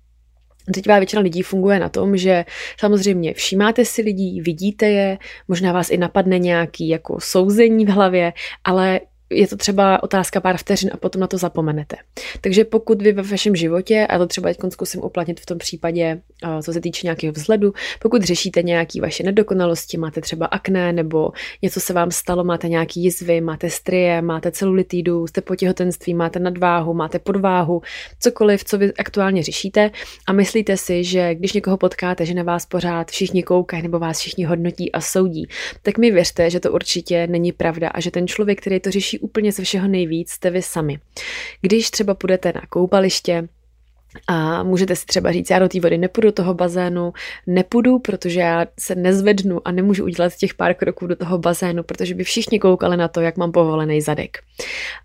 Teďvá 0.74 1.00
většina 1.00 1.22
lidí 1.22 1.42
funguje 1.42 1.80
na 1.80 1.90
tom, 1.90 2.18
že 2.18 2.46
samozřejmě 2.80 3.34
všímáte 3.34 3.86
si 3.86 4.02
lidí, 4.02 4.42
vidíte 4.42 4.86
je, 4.86 5.18
možná 5.48 5.74
vás 5.74 5.90
i 5.90 5.98
napadne 5.98 6.40
nějaký 6.40 6.90
jako 6.90 7.20
souzení 7.20 7.86
v 7.86 7.90
hlavě, 7.90 8.34
ale 8.64 9.00
je 9.36 9.48
to 9.48 9.58
třeba 9.58 10.04
otázka 10.04 10.42
pár 10.42 10.58
vteřin 10.58 10.90
a 10.94 10.98
potom 10.98 11.20
na 11.20 11.28
to 11.28 11.38
zapomenete. 11.38 11.96
Takže 12.42 12.66
pokud 12.66 13.02
vy 13.02 13.12
ve 13.12 13.22
vašem 13.22 13.56
životě, 13.56 14.08
a 14.10 14.18
to 14.18 14.28
třeba 14.28 14.50
teď 14.50 14.58
zkusím 14.70 15.04
uplatnit 15.04 15.40
v 15.40 15.46
tom 15.46 15.58
případě, 15.58 16.22
co 16.62 16.74
se 16.74 16.82
týče 16.82 17.08
nějakého 17.08 17.34
vzhledu, 17.34 17.74
pokud 18.02 18.22
řešíte 18.24 18.64
nějaké 18.64 19.02
vaše 19.02 19.24
nedokonalosti, 19.24 19.98
máte 19.98 20.22
třeba 20.22 20.46
akné 20.46 20.94
nebo 20.94 21.32
něco 21.62 21.80
se 21.80 21.94
vám 21.94 22.12
stalo, 22.12 22.44
máte 22.44 22.70
nějaký 22.70 23.04
jizvy, 23.04 23.42
máte 23.42 23.70
strie, 23.70 24.22
máte 24.22 24.52
celulitidu, 24.52 25.28
jste 25.28 25.42
po 25.42 25.56
těhotenství, 25.56 26.14
máte 26.14 26.40
nadváhu, 26.40 26.94
máte 26.94 27.20
podváhu, 27.20 27.82
cokoliv, 28.20 28.64
co 28.64 28.78
vy 28.78 28.94
aktuálně 28.94 29.44
řešíte 29.44 29.92
a 30.28 30.34
myslíte 30.34 30.78
si, 30.78 31.04
že 31.04 31.36
když 31.36 31.54
někoho 31.54 31.78
potkáte, 31.78 32.26
že 32.26 32.34
na 32.34 32.44
vás 32.44 32.66
pořád 32.66 33.12
všichni 33.12 33.44
koukají 33.44 33.84
nebo 33.84 34.00
vás 34.00 34.20
všichni 34.20 34.46
hodnotí 34.46 34.92
a 34.92 35.02
soudí, 35.02 35.48
tak 35.82 35.98
mi 35.98 36.12
věřte, 36.12 36.50
že 36.50 36.60
to 36.60 36.72
určitě 36.72 37.28
není 37.28 37.52
pravda 37.52 37.90
a 37.90 38.00
že 38.00 38.12
ten 38.12 38.28
člověk, 38.28 38.62
který 38.62 38.80
to 38.80 38.92
řeší 38.92 39.20
úplně 39.26 39.52
ze 39.52 39.64
všeho 39.64 39.88
nejvíc, 39.88 40.32
jste 40.32 40.50
vy 40.50 40.62
sami. 40.62 41.00
Když 41.62 41.92
třeba 41.92 42.14
půjdete 42.14 42.54
na 42.56 42.62
koupaliště, 42.70 43.48
a 44.28 44.64
můžete 44.64 44.96
si 44.96 45.06
třeba 45.06 45.32
říct, 45.32 45.50
já 45.50 45.60
do 45.60 45.70
té 45.70 45.80
vody 45.80 45.98
nepůjdu, 45.98 46.28
do 46.28 46.32
toho 46.32 46.54
bazénu 46.54 47.14
nepůjdu, 47.48 48.00
protože 48.00 48.40
já 48.40 48.66
se 48.80 48.96
nezvednu 48.96 49.68
a 49.68 49.72
nemůžu 49.72 50.04
udělat 50.04 50.36
těch 50.36 50.54
pár 50.54 50.74
kroků 50.74 51.08
do 51.08 51.16
toho 51.16 51.38
bazénu, 51.38 51.84
protože 51.84 52.16
by 52.16 52.24
všichni 52.24 52.60
koukali 52.60 52.98
na 52.98 53.08
to, 53.08 53.22
jak 53.22 53.38
mám 53.38 53.52
povolený 53.52 54.02
zadek. 54.02 54.38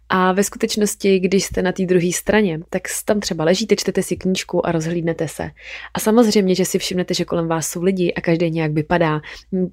A 0.09 0.33
ve 0.33 0.45
skutečnosti, 0.45 1.19
když 1.19 1.45
jste 1.45 1.62
na 1.62 1.73
té 1.73 1.87
druhé 1.87 2.12
straně, 2.12 2.61
tak 2.71 2.83
tam 3.05 3.21
třeba 3.21 3.45
ležíte, 3.45 3.76
čtete 3.76 4.02
si 4.02 4.17
knížku 4.17 4.67
a 4.67 4.73
rozhlídnete 4.73 5.29
se. 5.29 5.50
A 5.95 6.00
samozřejmě, 6.00 6.55
že 6.55 6.64
si 6.64 6.79
všimnete, 6.79 7.14
že 7.14 7.25
kolem 7.25 7.49
vás 7.49 7.69
jsou 7.69 7.83
lidi 7.83 8.12
a 8.12 8.21
každý 8.21 8.50
nějak 8.50 8.73
vypadá. 8.73 9.21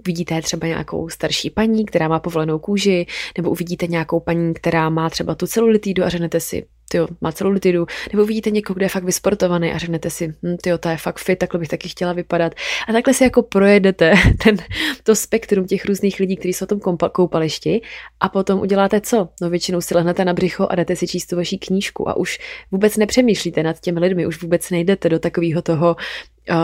Vidíte 0.06 0.41
třeba 0.41 0.67
nějakou 0.67 1.10
starší 1.10 1.50
paní, 1.50 1.86
která 1.86 2.08
má 2.08 2.20
povolenou 2.20 2.60
kůži, 2.60 3.06
nebo 3.38 3.50
uvidíte 3.50 3.88
nějakou 3.88 4.20
paní, 4.20 4.53
která 4.53 4.89
má 4.89 5.10
třeba 5.10 5.36
tu 5.36 5.48
celulitidu 5.48 6.03
a 6.03 6.10
řeknete 6.10 6.39
si, 6.39 6.65
tyjo, 6.89 7.08
má 7.22 7.32
celulitidu, 7.32 7.86
nebo 8.13 8.25
vidíte 8.25 8.51
někoho, 8.51 8.75
kde 8.75 8.86
je 8.86 8.89
fakt 8.89 9.03
vysportovaný 9.03 9.72
a 9.72 9.77
řeknete 9.77 10.10
si, 10.10 10.27
hm, 10.27 10.58
tyjo, 10.62 10.77
ta 10.77 10.91
je 10.91 10.98
fakt 10.98 11.20
fit, 11.20 11.39
takhle 11.39 11.60
bych 11.60 11.70
taky 11.70 11.89
chtěla 11.89 12.13
vypadat. 12.13 12.53
A 12.88 12.94
takhle 12.94 13.13
si 13.13 13.24
jako 13.24 13.44
projedete 13.44 14.13
ten, 14.44 14.58
to 15.03 15.15
spektrum 15.15 15.65
těch 15.65 15.86
různých 15.86 16.20
lidí, 16.20 16.36
kteří 16.36 16.53
jsou 16.53 16.65
v 16.65 16.70
tom 16.70 16.98
koupališti 17.12 17.82
a 18.20 18.29
potom 18.29 18.60
uděláte 18.60 19.01
co? 19.01 19.29
No 19.41 19.50
většinou 19.50 19.82
si 19.82 19.96
lehnete 19.96 20.25
na 20.25 20.34
břicho 20.34 20.67
a 20.70 20.75
jdete 20.75 20.96
si 20.96 21.08
číst 21.08 21.25
tu 21.25 21.36
vaší 21.36 21.58
knížku 21.58 22.10
a 22.10 22.17
už 22.17 22.39
vůbec 22.72 22.98
nepřemýšlíte 22.98 23.63
nad 23.63 23.79
těmi 23.79 24.00
lidmi, 24.00 24.27
už 24.27 24.41
vůbec 24.41 24.70
nejdete 24.70 25.10
do 25.10 25.20
takového 25.20 25.62
toho, 25.62 25.96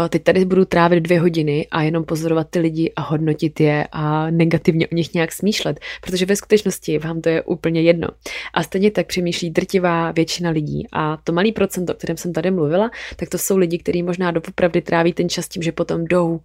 teď 0.09 0.23
tady 0.23 0.45
budu 0.45 0.65
trávit 0.65 1.03
dvě 1.03 1.19
hodiny 1.19 1.67
a 1.71 1.81
jenom 1.81 2.03
pozorovat 2.03 2.47
ty 2.49 2.59
lidi 2.59 2.93
a 2.95 3.01
hodnotit 3.01 3.59
je 3.59 3.87
a 3.91 4.31
negativně 4.31 4.87
o 4.87 4.95
nich 4.95 5.13
nějak 5.13 5.31
smýšlet, 5.31 5.79
protože 6.01 6.25
ve 6.25 6.35
skutečnosti 6.35 6.99
vám 6.99 7.21
to 7.21 7.29
je 7.29 7.41
úplně 7.41 7.81
jedno. 7.81 8.07
A 8.53 8.63
stejně 8.63 8.91
tak 8.91 9.07
přemýšlí 9.07 9.49
drtivá 9.49 10.11
většina 10.11 10.49
lidí. 10.49 10.87
A 10.91 11.17
to 11.23 11.33
malý 11.33 11.51
procento, 11.51 11.93
o 11.93 11.95
kterém 11.95 12.17
jsem 12.17 12.33
tady 12.33 12.51
mluvila, 12.51 12.91
tak 13.15 13.29
to 13.29 13.37
jsou 13.37 13.57
lidi, 13.57 13.77
kteří 13.77 14.03
možná 14.03 14.31
doopravdy 14.31 14.81
tráví 14.81 15.13
ten 15.13 15.29
čas 15.29 15.47
tím, 15.47 15.63
že 15.63 15.71
potom 15.71 16.05
jdou 16.05 16.39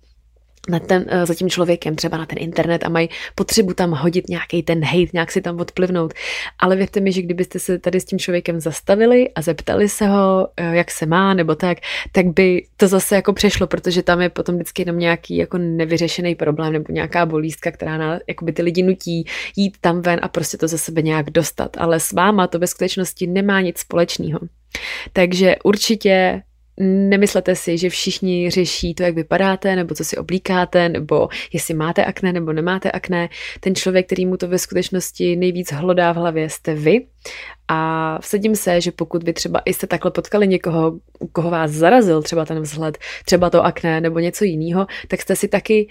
na 0.68 0.78
ten, 0.78 1.04
eh, 1.08 1.26
za 1.26 1.34
tím 1.34 1.50
člověkem, 1.50 1.96
třeba 1.96 2.16
na 2.16 2.26
ten 2.26 2.38
internet 2.40 2.84
a 2.84 2.88
mají 2.88 3.08
potřebu 3.34 3.74
tam 3.74 3.90
hodit 3.90 4.28
nějaký 4.28 4.62
ten 4.62 4.84
hate, 4.84 5.10
nějak 5.12 5.32
si 5.32 5.40
tam 5.40 5.60
odplivnout. 5.60 6.14
Ale 6.58 6.76
věřte 6.76 7.00
mi, 7.00 7.12
že 7.12 7.22
kdybyste 7.22 7.58
se 7.58 7.78
tady 7.78 8.00
s 8.00 8.04
tím 8.04 8.18
člověkem 8.18 8.60
zastavili 8.60 9.30
a 9.34 9.42
zeptali 9.42 9.88
se 9.88 10.06
ho, 10.06 10.48
eh, 10.56 10.76
jak 10.76 10.90
se 10.90 11.06
má, 11.06 11.34
nebo 11.34 11.54
tak, 11.54 11.78
tak 12.12 12.26
by 12.26 12.66
to 12.76 12.88
zase 12.88 13.14
jako 13.14 13.32
přešlo, 13.32 13.66
protože 13.66 14.02
tam 14.02 14.20
je 14.20 14.28
potom 14.28 14.54
vždycky 14.54 14.82
jenom 14.82 14.98
nějaký 14.98 15.36
jako 15.36 15.58
nevyřešený 15.58 16.34
problém 16.34 16.72
nebo 16.72 16.84
nějaká 16.90 17.26
bolístka, 17.26 17.70
která 17.70 17.98
na, 17.98 18.18
by 18.42 18.52
ty 18.52 18.62
lidi 18.62 18.82
nutí 18.82 19.26
jít 19.56 19.76
tam 19.80 20.00
ven 20.00 20.18
a 20.22 20.28
prostě 20.28 20.56
to 20.56 20.68
ze 20.68 20.78
sebe 20.78 21.02
nějak 21.02 21.30
dostat. 21.30 21.76
Ale 21.76 22.00
s 22.00 22.12
váma 22.12 22.46
to 22.46 22.58
ve 22.58 22.66
skutečnosti 22.66 23.26
nemá 23.26 23.60
nic 23.60 23.78
společného. 23.78 24.38
Takže 25.12 25.56
určitě 25.64 26.42
Nemyslete 26.80 27.54
si, 27.54 27.78
že 27.78 27.90
všichni 27.90 28.50
řeší 28.50 28.94
to, 28.94 29.02
jak 29.02 29.14
vypadáte, 29.14 29.76
nebo 29.76 29.94
co 29.94 30.04
si 30.04 30.16
oblíkáte, 30.16 30.88
nebo 30.88 31.28
jestli 31.52 31.74
máte 31.74 32.04
akné 32.04 32.32
nebo 32.32 32.52
nemáte 32.52 32.90
akné. 32.90 33.28
Ten 33.60 33.74
člověk, 33.74 34.06
který 34.06 34.26
mu 34.26 34.36
to 34.36 34.48
ve 34.48 34.58
skutečnosti 34.58 35.36
nejvíc 35.36 35.72
hlodá 35.72 36.12
v 36.12 36.16
hlavě, 36.16 36.50
jste 36.50 36.74
vy. 36.74 37.06
A 37.68 38.18
vsadím 38.20 38.56
se, 38.56 38.80
že 38.80 38.92
pokud 38.92 39.22
vy 39.22 39.32
třeba 39.32 39.62
jste 39.66 39.86
takhle 39.86 40.10
potkali 40.10 40.48
někoho, 40.48 40.92
koho 41.32 41.50
vás 41.50 41.70
zarazil 41.70 42.22
třeba 42.22 42.44
ten 42.44 42.60
vzhled, 42.60 42.98
třeba 43.24 43.50
to 43.50 43.64
akné 43.64 44.00
nebo 44.00 44.18
něco 44.18 44.44
jiného, 44.44 44.86
tak 45.08 45.22
jste 45.22 45.36
si 45.36 45.48
taky 45.48 45.88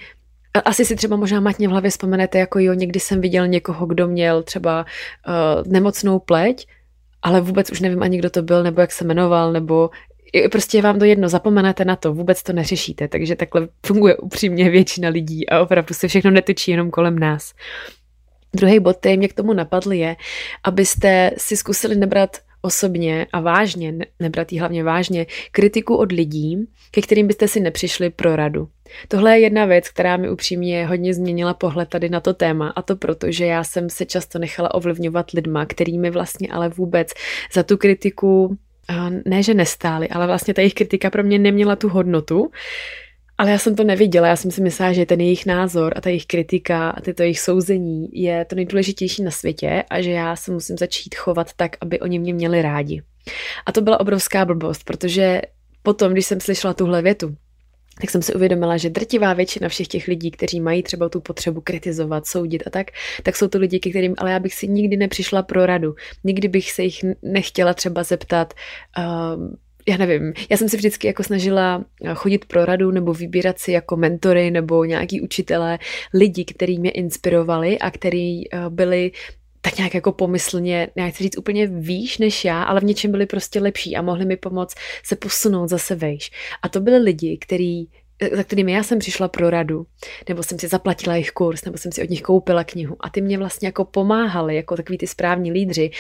asi 0.66 0.86
si 0.86 0.96
třeba 0.96 1.16
možná 1.16 1.40
matně 1.40 1.68
v 1.68 1.72
hlavě 1.72 1.92
vzpomenete, 1.92 2.40
jako 2.40 2.60
jo, 2.60 2.74
někdy 2.74 3.00
jsem 3.00 3.22
viděl 3.22 3.48
někoho, 3.48 3.86
kdo 3.86 4.08
měl 4.08 4.44
třeba 4.44 4.86
uh, 5.28 5.72
nemocnou 5.72 6.20
pleť, 6.20 6.68
ale 7.22 7.42
vůbec 7.42 7.72
už 7.72 7.82
nevím 7.82 8.04
ani, 8.04 8.18
kdo 8.18 8.30
to 8.30 8.42
byl, 8.42 8.64
nebo 8.64 8.82
jak 8.82 8.92
se 8.92 9.06
jmenoval, 9.06 9.52
nebo 9.52 9.90
prostě 10.52 10.82
vám 10.82 11.00
to 11.00 11.06
jedno, 11.06 11.30
zapomenete 11.30 11.86
na 11.86 11.96
to, 11.96 12.14
vůbec 12.14 12.44
to 12.44 12.54
neřešíte, 12.54 13.08
takže 13.08 13.36
takhle 13.36 13.68
funguje 13.86 14.18
upřímně 14.18 14.70
většina 14.70 15.10
lidí 15.10 15.50
a 15.50 15.62
opravdu 15.62 15.94
se 15.94 16.08
všechno 16.08 16.32
netočí 16.32 16.72
jenom 16.72 16.92
kolem 16.92 17.20
nás. 17.20 17.54
Druhý 18.56 18.80
bod, 18.80 18.98
který 18.98 19.18
mě 19.18 19.28
k 19.28 19.34
tomu 19.34 19.54
napadl, 19.54 19.94
je, 19.94 20.16
abyste 20.64 21.32
si 21.38 21.58
zkusili 21.58 21.96
nebrat 21.96 22.38
osobně 22.62 23.28
a 23.34 23.40
vážně, 23.40 23.94
nebrat 24.20 24.52
jí 24.52 24.60
hlavně 24.60 24.84
vážně, 24.84 25.26
kritiku 25.52 25.96
od 25.96 26.12
lidí, 26.12 26.58
ke 26.92 27.02
kterým 27.02 27.28
byste 27.28 27.48
si 27.48 27.60
nepřišli 27.60 28.10
pro 28.10 28.36
radu. 28.36 28.68
Tohle 29.08 29.32
je 29.32 29.40
jedna 29.40 29.66
věc, 29.66 29.90
která 29.90 30.18
mi 30.18 30.30
upřímně 30.30 30.88
hodně 30.88 31.14
změnila 31.14 31.54
pohled 31.54 31.90
tady 31.90 32.10
na 32.10 32.20
to 32.20 32.34
téma 32.34 32.70
a 32.70 32.82
to 32.82 32.96
proto, 32.96 33.32
že 33.32 33.46
já 33.46 33.64
jsem 33.64 33.90
se 33.90 34.06
často 34.06 34.40
nechala 34.40 34.74
ovlivňovat 34.74 35.32
lidma, 35.32 35.66
kterými 35.66 36.10
vlastně 36.10 36.48
ale 36.52 36.70
vůbec 36.70 37.14
za 37.54 37.64
tu 37.64 37.78
kritiku 37.78 38.58
ne, 39.26 39.44
že 39.44 39.54
nestáli, 39.54 40.10
ale 40.10 40.28
vlastně 40.28 40.54
ta 40.54 40.62
jejich 40.62 40.74
kritika 40.74 41.10
pro 41.10 41.24
mě 41.24 41.40
neměla 41.40 41.76
tu 41.76 41.90
hodnotu, 41.90 42.52
ale 43.38 43.52
já 43.52 43.58
jsem 43.58 43.76
to 43.76 43.84
neviděla, 43.84 44.28
já 44.28 44.36
jsem 44.36 44.52
si 44.52 44.62
myslela, 44.62 44.94
že 44.94 45.06
ten 45.06 45.22
jejich 45.22 45.46
názor 45.46 45.94
a 45.96 46.02
ta 46.02 46.10
jejich 46.10 46.26
kritika 46.26 46.90
a 46.90 47.02
tyto 47.02 47.24
jejich 47.24 47.40
souzení 47.40 48.10
je 48.14 48.46
to 48.46 48.56
nejdůležitější 48.56 49.24
na 49.24 49.32
světě 49.32 49.84
a 49.90 50.02
že 50.02 50.12
já 50.12 50.36
se 50.36 50.52
musím 50.52 50.78
začít 50.78 51.16
chovat 51.16 51.54
tak, 51.56 51.78
aby 51.82 52.00
oni 52.00 52.20
mě 52.20 52.34
měli 52.34 52.62
rádi. 52.62 53.02
A 53.66 53.72
to 53.72 53.82
byla 53.82 54.00
obrovská 54.00 54.46
blbost, 54.46 54.84
protože 54.84 55.42
potom, 55.84 56.12
když 56.12 56.26
jsem 56.26 56.40
slyšela 56.40 56.74
tuhle 56.74 57.02
větu, 57.02 57.36
tak 58.02 58.10
jsem 58.10 58.22
si 58.22 58.34
uvědomila, 58.34 58.78
že 58.78 58.90
drtivá 58.90 59.34
většina 59.34 59.70
všech 59.70 59.88
těch 59.88 60.08
lidí, 60.08 60.32
kteří 60.32 60.60
mají 60.60 60.84
třeba 60.84 61.10
tu 61.10 61.22
potřebu 61.22 61.62
kritizovat, 61.62 62.28
soudit 62.28 62.64
a 62.68 62.70
tak, 62.70 62.92
tak 63.24 63.36
jsou 63.36 63.48
to 63.48 63.58
lidi, 63.58 63.80
ke 63.80 63.90
kterým 63.90 64.16
ale 64.18 64.32
já 64.32 64.40
bych 64.40 64.54
si 64.54 64.68
nikdy 64.68 64.98
nepřišla 64.98 65.44
pro 65.44 65.66
radu. 65.66 65.96
Nikdy 66.24 66.48
bych 66.48 66.72
se 66.72 66.84
jich 66.84 67.06
nechtěla 67.22 67.74
třeba 67.74 68.04
zeptat, 68.04 68.54
uh, 68.98 69.56
já 69.88 69.98
nevím, 69.98 70.34
já 70.50 70.58
jsem 70.58 70.70
si 70.70 70.78
vždycky 70.78 71.08
jako 71.08 71.24
snažila 71.24 71.86
chodit 72.14 72.46
pro 72.46 72.66
radu 72.66 72.92
nebo 72.92 73.14
vybírat 73.14 73.60
si 73.60 73.72
jako 73.72 73.98
mentory 73.98 74.52
nebo 74.52 74.86
nějaký 74.86 75.22
učitelé 75.22 75.80
lidi, 76.14 76.46
kteří 76.46 76.80
mě 76.80 76.92
inspirovali 76.92 77.80
a 77.80 77.92
kteří 77.92 78.50
uh, 78.54 78.74
byli 78.74 79.12
tak 79.62 79.78
nějak 79.78 79.94
jako 79.94 80.12
pomyslně, 80.12 80.88
já 80.96 81.08
chci 81.08 81.24
říct 81.24 81.38
úplně 81.38 81.68
výš 81.68 82.18
než 82.18 82.46
já, 82.46 82.64
ale 82.64 82.80
v 82.80 82.84
něčem 82.84 83.12
byli 83.12 83.26
prostě 83.26 83.60
lepší 83.60 83.96
a 83.96 84.02
mohli 84.02 84.26
mi 84.26 84.38
pomoct 84.38 84.76
se 85.04 85.16
posunout 85.16 85.68
zase 85.68 85.96
vejš. 85.96 86.32
A 86.62 86.70
to 86.70 86.80
byli 86.80 86.98
lidi, 86.98 87.38
který 87.38 87.88
za 88.32 88.44
kterými 88.44 88.72
já 88.72 88.84
jsem 88.84 89.00
přišla 89.00 89.28
pro 89.28 89.50
radu, 89.50 89.86
nebo 90.30 90.44
jsem 90.44 90.60
si 90.60 90.68
zaplatila 90.68 91.16
jejich 91.16 91.32
kurz, 91.32 91.66
nebo 91.66 91.78
jsem 91.78 91.92
si 91.92 92.04
od 92.04 92.10
nich 92.10 92.22
koupila 92.22 92.64
knihu 92.64 92.96
a 93.00 93.10
ty 93.10 93.22
mě 93.22 93.38
vlastně 93.38 93.68
jako 93.68 93.86
pomáhali, 93.86 94.56
jako 94.56 94.76
takový 94.76 94.98
ty 94.98 95.08
správní 95.08 95.52
lídři, 95.52 95.92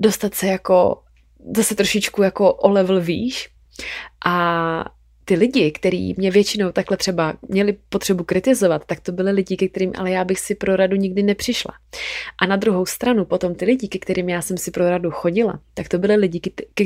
dostat 0.00 0.34
se 0.34 0.46
jako 0.46 1.02
zase 1.56 1.74
trošičku 1.74 2.22
jako 2.22 2.54
o 2.54 2.70
level 2.70 3.00
výš 3.00 3.48
a 4.24 4.84
ty 5.32 5.38
lidi, 5.38 5.70
kteří 5.70 6.14
mě 6.18 6.30
většinou 6.30 6.72
takhle 6.72 6.96
třeba 6.96 7.34
měli 7.48 7.76
potřebu 7.88 8.24
kritizovat, 8.24 8.82
tak 8.86 9.00
to 9.00 9.12
byly 9.12 9.30
lidi, 9.30 9.56
ke 9.56 9.68
kterým 9.68 9.92
ale 9.96 10.10
já 10.10 10.24
bych 10.24 10.40
si 10.40 10.54
pro 10.54 10.76
radu 10.76 10.96
nikdy 10.96 11.22
nepřišla. 11.22 11.74
A 12.42 12.46
na 12.46 12.56
druhou 12.56 12.86
stranu 12.86 13.24
potom 13.24 13.54
ty 13.54 13.64
lidi, 13.64 13.88
ke 13.88 13.98
kterým 13.98 14.28
já 14.28 14.42
jsem 14.42 14.56
si 14.56 14.70
pro 14.70 14.90
radu 14.90 15.10
chodila, 15.10 15.60
tak 15.74 15.88
to 15.88 15.98
byly 15.98 16.16
lidi, 16.16 16.40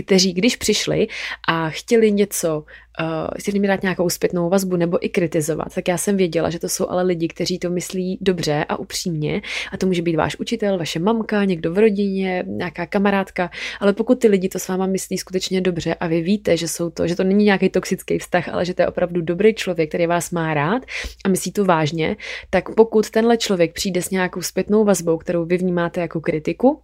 kteří 0.05 0.33
když 0.33 0.57
přišli 0.57 1.07
a 1.49 1.71
chtěli 1.71 2.13
něco 2.13 2.65
uh, 3.01 3.07
chtěli 3.39 3.59
mi 3.59 3.69
dát 3.69 3.83
nějakou 3.83 4.11
zpětnou 4.11 4.49
vazbu 4.49 4.77
nebo 4.77 5.05
i 5.07 5.09
kritizovat, 5.09 5.75
tak 5.75 5.89
já 5.89 5.99
jsem 5.99 6.17
věděla, 6.17 6.51
že 6.51 6.59
to 6.59 6.69
jsou 6.69 6.89
ale 6.89 7.03
lidi, 7.03 7.29
kteří 7.29 7.59
to 7.59 7.71
myslí 7.71 8.19
dobře 8.21 8.65
a 8.69 8.79
upřímně. 8.79 9.43
A 9.73 9.77
to 9.77 9.87
může 9.87 10.03
být 10.03 10.17
váš 10.17 10.37
učitel, 10.39 10.79
vaše 10.79 10.99
mamka, 10.99 11.45
někdo 11.45 11.73
v 11.73 11.79
rodině, 11.79 12.45
nějaká 12.47 12.87
kamarádka, 12.87 13.51
ale 13.81 13.93
pokud 13.93 14.19
ty 14.19 14.29
lidi 14.29 14.49
to 14.49 14.59
s 14.59 14.69
váma 14.69 14.87
myslí 14.87 15.19
skutečně 15.19 15.61
dobře 15.61 15.95
a 15.95 16.07
vy 16.07 16.21
víte, 16.21 16.57
že 16.57 16.69
jsou 16.69 16.91
to, 16.91 17.07
že 17.07 17.17
to 17.17 17.25
není 17.25 17.45
nějaký 17.45 17.69
toxický 17.69 18.19
vztah, 18.19 18.49
ale 18.49 18.65
že 18.65 18.75
to 18.75 18.83
je 18.83 18.89
opravdu 18.89 19.21
dobrý 19.21 19.55
člověk, 19.55 19.89
který 19.89 20.07
vás 20.07 20.31
má 20.31 20.55
rád 20.55 20.83
a 21.25 21.29
myslí 21.29 21.53
to 21.53 21.65
vážně, 21.65 22.17
tak 22.51 22.75
pokud 22.75 23.11
tenhle 23.11 23.37
člověk 23.37 23.73
přijde 23.73 24.03
s 24.03 24.11
nějakou 24.11 24.43
zpětnou 24.43 24.85
vazbou, 24.85 25.19
kterou 25.19 25.45
vy 25.45 25.57
vnímáte 25.57 26.01
jako 26.01 26.21
kritiku, 26.21 26.81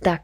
tak 0.00 0.20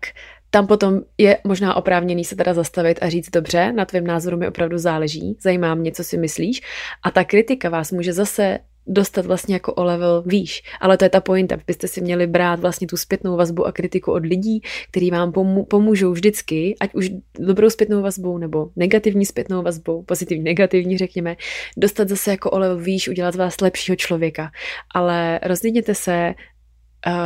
tam 0.50 0.66
potom 0.66 1.00
je 1.18 1.38
možná 1.44 1.74
oprávněný 1.74 2.24
se 2.24 2.36
teda 2.36 2.54
zastavit 2.54 2.98
a 3.02 3.08
říct, 3.08 3.30
dobře, 3.30 3.72
na 3.72 3.84
tvém 3.84 4.06
názoru 4.06 4.36
mi 4.36 4.48
opravdu 4.48 4.78
záleží, 4.78 5.36
zajímá 5.40 5.74
mě, 5.74 5.92
co 5.92 6.04
si 6.04 6.18
myslíš. 6.18 6.60
A 7.02 7.10
ta 7.10 7.24
kritika 7.24 7.68
vás 7.68 7.92
může 7.92 8.12
zase 8.12 8.58
dostat 8.88 9.26
vlastně 9.26 9.54
jako 9.54 9.74
o 9.74 9.84
level 9.84 10.22
výš. 10.26 10.62
Ale 10.80 10.96
to 10.96 11.04
je 11.04 11.08
ta 11.08 11.20
pointa, 11.20 11.56
byste 11.66 11.88
si 11.88 12.00
měli 12.00 12.26
brát 12.26 12.60
vlastně 12.60 12.86
tu 12.86 12.96
zpětnou 12.96 13.36
vazbu 13.36 13.66
a 13.66 13.72
kritiku 13.72 14.12
od 14.12 14.26
lidí, 14.26 14.60
kteří 14.90 15.10
vám 15.10 15.32
pomůžou 15.68 16.12
vždycky, 16.12 16.76
ať 16.80 16.94
už 16.94 17.10
dobrou 17.38 17.70
zpětnou 17.70 18.02
vazbou 18.02 18.38
nebo 18.38 18.70
negativní 18.76 19.26
zpětnou 19.26 19.62
vazbou, 19.62 20.02
pozitivní, 20.02 20.44
negativní 20.44 20.98
řekněme, 20.98 21.36
dostat 21.76 22.08
zase 22.08 22.30
jako 22.30 22.50
o 22.50 22.58
level 22.58 22.78
výš, 22.78 23.08
udělat 23.08 23.34
z 23.34 23.36
vás 23.36 23.60
lepšího 23.60 23.96
člověka. 23.96 24.50
Ale 24.94 25.40
rozlídněte 25.42 25.94
se, 25.94 26.34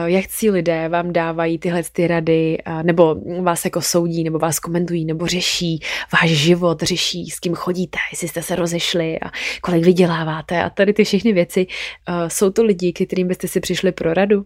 jak 0.04 0.24
si 0.28 0.50
lidé 0.50 0.88
vám 0.88 1.12
dávají 1.12 1.58
tyhle 1.58 1.82
ty 1.92 2.06
rady, 2.06 2.58
uh, 2.66 2.82
nebo 2.82 3.16
vás 3.42 3.64
jako 3.64 3.82
soudí, 3.82 4.24
nebo 4.24 4.38
vás 4.38 4.58
komentují, 4.58 5.04
nebo 5.04 5.26
řeší 5.26 5.80
váš 6.12 6.30
život, 6.30 6.82
řeší, 6.82 7.30
s 7.30 7.40
kým 7.40 7.54
chodíte, 7.54 7.98
jestli 8.10 8.28
jste 8.28 8.42
se 8.42 8.56
rozešli 8.56 9.20
a 9.20 9.30
kolik 9.62 9.84
vyděláváte 9.84 10.62
a 10.62 10.70
tady 10.70 10.92
ty 10.92 11.04
všechny 11.04 11.32
věci. 11.32 11.66
Uh, 12.08 12.28
jsou 12.28 12.50
to 12.50 12.64
lidi, 12.64 12.92
kterým 12.92 13.28
byste 13.28 13.48
si 13.48 13.60
přišli 13.60 13.92
pro 13.92 14.14
radu? 14.14 14.44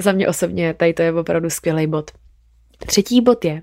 Za 0.00 0.12
mě 0.12 0.28
osobně 0.28 0.74
tady 0.74 0.94
to 0.94 1.02
je 1.02 1.12
opravdu 1.12 1.50
skvělý 1.50 1.86
bod. 1.86 2.10
Třetí 2.86 3.20
bod 3.20 3.44
je, 3.44 3.62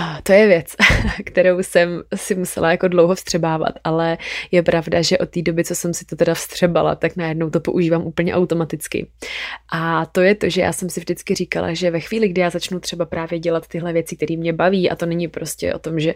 a 0.00 0.20
to 0.22 0.32
je 0.32 0.46
věc, 0.46 0.74
kterou 1.24 1.58
jsem 1.62 2.02
si 2.14 2.34
musela 2.34 2.70
jako 2.70 2.88
dlouho 2.88 3.14
vstřebávat, 3.14 3.74
ale 3.84 4.18
je 4.50 4.62
pravda, 4.62 5.02
že 5.02 5.18
od 5.18 5.30
té 5.30 5.42
doby, 5.42 5.64
co 5.64 5.74
jsem 5.74 5.94
si 5.94 6.04
to 6.04 6.16
teda 6.16 6.34
vstřebala, 6.34 6.94
tak 6.94 7.16
najednou 7.16 7.50
to 7.50 7.60
používám 7.60 8.06
úplně 8.06 8.34
automaticky. 8.34 9.06
A 9.72 10.06
to 10.06 10.20
je 10.20 10.34
to, 10.34 10.48
že 10.48 10.60
já 10.60 10.72
jsem 10.72 10.90
si 10.90 11.00
vždycky 11.00 11.34
říkala, 11.34 11.74
že 11.74 11.90
ve 11.90 12.00
chvíli, 12.00 12.28
kdy 12.28 12.40
já 12.40 12.50
začnu 12.50 12.80
třeba 12.80 13.06
právě 13.06 13.38
dělat 13.38 13.66
tyhle 13.66 13.92
věci, 13.92 14.16
které 14.16 14.36
mě 14.36 14.52
baví, 14.52 14.90
a 14.90 14.96
to 14.96 15.06
není 15.06 15.28
prostě 15.28 15.74
o 15.74 15.78
tom, 15.78 16.00
že 16.00 16.14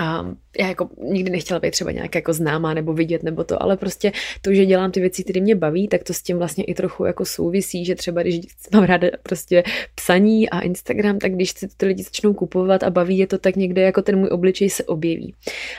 um, 0.00 0.36
já 0.58 0.68
jako 0.68 0.88
nikdy 1.02 1.30
nechtěla 1.30 1.60
být 1.60 1.70
třeba 1.70 1.90
nějak 1.90 2.14
jako 2.14 2.32
známá 2.32 2.74
nebo 2.74 2.92
vidět 2.92 3.22
nebo 3.22 3.44
to, 3.44 3.62
ale 3.62 3.76
prostě 3.76 4.12
to, 4.42 4.54
že 4.54 4.66
dělám 4.66 4.90
ty 4.90 5.00
věci, 5.00 5.24
které 5.24 5.40
mě 5.40 5.54
baví, 5.54 5.88
tak 5.88 6.02
to 6.02 6.14
s 6.14 6.22
tím 6.22 6.38
vlastně 6.38 6.64
i 6.64 6.74
trochu 6.74 7.04
jako 7.04 7.24
souvisí, 7.24 7.84
že 7.84 7.94
třeba 7.94 8.22
když 8.22 8.40
mám 8.74 8.84
ráda 8.84 9.08
prostě 9.22 9.62
psaní 9.94 10.50
a 10.50 10.60
Instagram, 10.60 11.18
tak 11.18 11.32
když 11.32 11.50
si 11.50 11.68
ty 11.76 11.86
lidi 11.86 12.02
začnou 12.02 12.34
kupovat 12.34 12.82
a 12.82 12.90
baví 12.90 13.17
je 13.18 13.26
to 13.26 13.38
tak 13.38 13.56
někde 13.56 13.82
jako 13.82 14.02
ten 14.02 14.18
můj 14.18 14.28
obličej 14.28 14.70
se 14.70 14.84
objeví. 14.84 15.34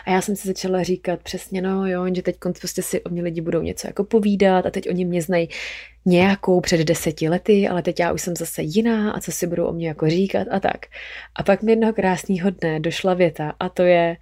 A 0.06 0.12
já 0.12 0.22
jsem 0.22 0.36
si 0.36 0.48
začala 0.48 0.84
říkat 0.84 1.24
přesně, 1.24 1.62
no 1.62 1.88
jo, 1.88 2.06
že 2.16 2.22
teď 2.22 2.36
prostě 2.60 2.82
si 2.82 3.02
o 3.02 3.10
mě 3.10 3.22
lidi 3.22 3.42
budou 3.42 3.62
něco 3.62 3.88
jako 3.88 4.04
povídat 4.04 4.66
a 4.66 4.72
teď 4.72 4.90
oni 4.90 5.06
mě 5.06 5.22
znají 5.22 5.50
nějakou 6.06 6.62
před 6.62 6.80
deseti 6.80 7.30
lety, 7.30 7.68
ale 7.68 7.82
teď 7.82 8.00
já 8.00 8.14
už 8.14 8.22
jsem 8.22 8.36
zase 8.36 8.62
jiná 8.62 9.12
a 9.12 9.20
co 9.20 9.32
si 9.32 9.48
budou 9.48 9.66
o 9.66 9.74
mě 9.74 9.88
jako 9.88 10.10
říkat 10.10 10.48
a 10.52 10.60
tak. 10.60 10.86
A 11.36 11.44
pak 11.44 11.64
mi 11.64 11.72
jednoho 11.72 11.94
krásného 11.94 12.50
dne 12.50 12.80
došla 12.80 13.14
věta 13.14 13.54
a 13.60 13.70
to 13.70 13.82
je 13.82 14.18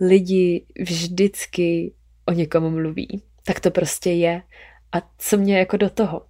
lidi 0.00 0.64
vždycky 0.78 1.92
o 2.26 2.32
někom 2.32 2.70
mluví. 2.70 3.22
Tak 3.46 3.60
to 3.60 3.70
prostě 3.70 4.10
je. 4.10 4.42
A 4.92 5.10
co 5.18 5.36
mě 5.36 5.58
jako 5.58 5.76
do 5.76 5.90
toho? 5.90 6.22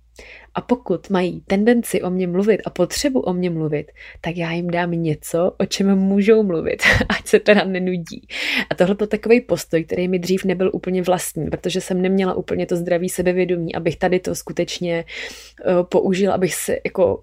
A 0.56 0.60
pokud 0.60 1.10
mají 1.10 1.40
tendenci 1.40 2.02
o 2.02 2.10
mě 2.10 2.26
mluvit 2.26 2.60
a 2.64 2.70
potřebu 2.70 3.20
o 3.20 3.32
mě 3.32 3.50
mluvit, 3.50 3.92
tak 4.20 4.36
já 4.36 4.52
jim 4.52 4.70
dám 4.70 4.90
něco, 4.90 5.52
o 5.58 5.66
čem 5.66 5.98
můžou 5.98 6.42
mluvit, 6.42 6.82
ať 7.08 7.26
se 7.26 7.40
teda 7.40 7.64
nenudí. 7.64 8.28
A 8.70 8.74
tohle 8.74 8.94
byl 8.94 9.06
takový 9.06 9.40
postoj, 9.40 9.84
který 9.84 10.08
mi 10.08 10.18
dřív 10.18 10.44
nebyl 10.44 10.70
úplně 10.72 11.02
vlastní, 11.02 11.50
protože 11.50 11.80
jsem 11.80 12.02
neměla 12.02 12.34
úplně 12.34 12.66
to 12.66 12.76
zdraví 12.76 13.08
sebevědomí, 13.08 13.74
abych 13.74 13.96
tady 13.96 14.20
to 14.20 14.34
skutečně 14.34 15.04
uh, 15.66 15.82
použila, 15.82 16.34
abych 16.34 16.54
se 16.54 16.78
jako 16.84 17.22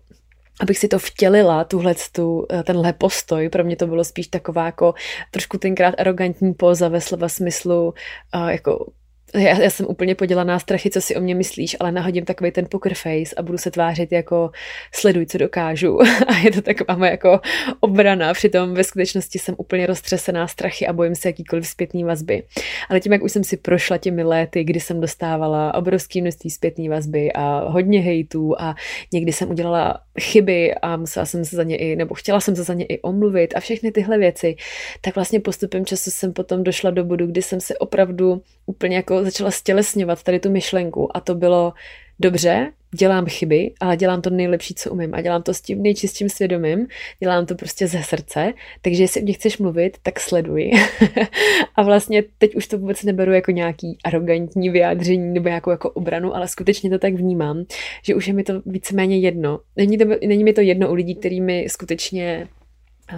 abych 0.60 0.78
si 0.78 0.88
to 0.88 1.00
vtělila, 1.00 1.64
tuhle, 1.64 1.96
tu, 2.12 2.46
eh, 2.52 2.64
tenhle 2.64 2.94
postoj, 2.94 3.50
pro 3.50 3.64
mě 3.64 3.76
to 3.76 3.88
bylo 3.88 4.04
spíš 4.04 4.28
taková 4.28 4.66
jako 4.66 4.94
trošku 5.32 5.58
tenkrát 5.58 5.96
arrogantní 5.98 6.54
poza 6.54 6.88
ve 6.88 7.02
slova 7.02 7.30
smyslu, 7.30 7.94
uh, 8.36 8.48
jako 8.48 8.92
já, 9.34 9.62
já 9.62 9.70
jsem 9.70 9.86
úplně 9.90 10.16
podělaná 10.16 10.60
strachy, 10.60 10.90
co 10.90 11.02
si 11.02 11.16
o 11.16 11.22
mě 11.22 11.36
myslíš, 11.36 11.78
ale 11.80 11.92
nahodím 11.92 12.26
takový 12.26 12.52
ten 12.52 12.66
poker 12.70 12.94
face 12.94 13.36
a 13.38 13.42
budu 13.42 13.58
se 13.58 13.72
tvářit 13.72 14.12
jako 14.12 14.52
sleduj, 14.92 15.26
co 15.26 15.38
dokážu. 15.38 16.00
a 16.28 16.38
je 16.44 16.52
to 16.52 16.62
taková 16.62 16.98
moje 16.98 17.12
jako 17.12 17.40
obrana, 17.80 18.34
přitom 18.34 18.74
ve 18.74 18.84
skutečnosti 18.84 19.40
jsem 19.40 19.56
úplně 19.58 19.86
roztřesená 19.86 20.48
strachy 20.48 20.88
a 20.88 20.94
bojím 20.94 21.16
se 21.16 21.30
jakýkoliv 21.30 21.68
zpětný 21.68 22.04
vazby. 22.04 22.44
Ale 22.90 23.00
tím, 23.00 23.14
jak 23.14 23.24
už 23.24 23.32
jsem 23.32 23.44
si 23.44 23.58
prošla 23.58 23.98
těmi 23.98 24.24
léty, 24.24 24.64
kdy 24.64 24.80
jsem 24.80 25.02
dostávala 25.02 25.74
obrovské 25.74 26.22
množství 26.22 26.50
zpětné 26.50 26.90
vazby 26.90 27.34
a 27.34 27.70
hodně 27.70 28.02
hejtů 28.02 28.56
a 28.62 28.76
někdy 29.14 29.34
jsem 29.34 29.50
udělala 29.50 30.00
chyby 30.22 30.76
a 30.76 30.98
musela 30.98 31.26
jsem 31.26 31.46
se 31.46 31.56
za 31.56 31.64
ně 31.64 31.78
i, 31.78 31.96
nebo 31.96 32.16
chtěla 32.16 32.40
jsem 32.40 32.56
se 32.56 32.64
za 32.64 32.74
ně 32.74 32.86
i 32.86 33.02
omluvit 33.02 33.56
a 33.56 33.60
všechny 33.60 33.92
tyhle 33.92 34.18
věci, 34.18 34.56
tak 35.02 35.16
vlastně 35.16 35.40
postupem 35.40 35.86
času 35.86 36.12
jsem 36.12 36.34
potom 36.34 36.64
došla 36.64 36.92
do 36.92 37.04
bodu, 37.04 37.28
kdy 37.28 37.42
jsem 37.42 37.60
se 37.60 37.78
opravdu 37.78 38.42
úplně 38.66 38.96
jako 38.96 39.24
začala 39.24 39.52
stělesňovat 39.52 40.24
tady 40.24 40.40
tu 40.40 40.50
myšlenku 40.50 41.18
a 41.18 41.20
to 41.20 41.36
bylo 41.36 41.74
dobře, 42.20 42.72
dělám 42.96 43.26
chyby, 43.26 43.72
ale 43.80 43.98
dělám 43.98 44.22
to 44.22 44.30
nejlepší, 44.30 44.74
co 44.74 44.92
umím 44.92 45.14
a 45.14 45.22
dělám 45.22 45.44
to 45.44 45.54
s 45.54 45.62
tím 45.62 45.84
nejčistším 45.84 46.30
svědomím, 46.30 46.88
dělám 47.20 47.46
to 47.46 47.56
prostě 47.56 47.88
ze 47.88 48.04
srdce, 48.04 48.54
takže 48.82 49.04
jestli 49.04 49.22
mě 49.22 49.34
chceš 49.34 49.58
mluvit, 49.58 49.98
tak 50.04 50.20
sleduj. 50.20 50.72
a 51.76 51.84
vlastně 51.84 52.24
teď 52.38 52.56
už 52.56 52.68
to 52.68 52.78
vůbec 52.78 53.04
neberu 53.04 53.32
jako 53.32 53.52
nějaký 53.52 53.98
arrogantní 54.04 54.70
vyjádření 54.70 55.34
nebo 55.34 55.48
nějakou 55.48 55.72
jako 55.72 55.90
obranu, 55.90 56.36
ale 56.36 56.48
skutečně 56.48 56.90
to 56.90 57.00
tak 57.00 57.14
vnímám, 57.14 57.64
že 58.04 58.16
už 58.16 58.28
je 58.28 58.34
mi 58.34 58.44
to 58.44 58.62
víceméně 58.66 59.20
jedno. 59.20 59.60
Není, 59.76 59.98
to, 59.98 60.06
není 60.28 60.44
mi 60.44 60.54
to 60.54 60.62
jedno 60.62 60.92
u 60.92 60.94
lidí, 60.94 61.16
kterými 61.16 61.66
skutečně 61.70 62.48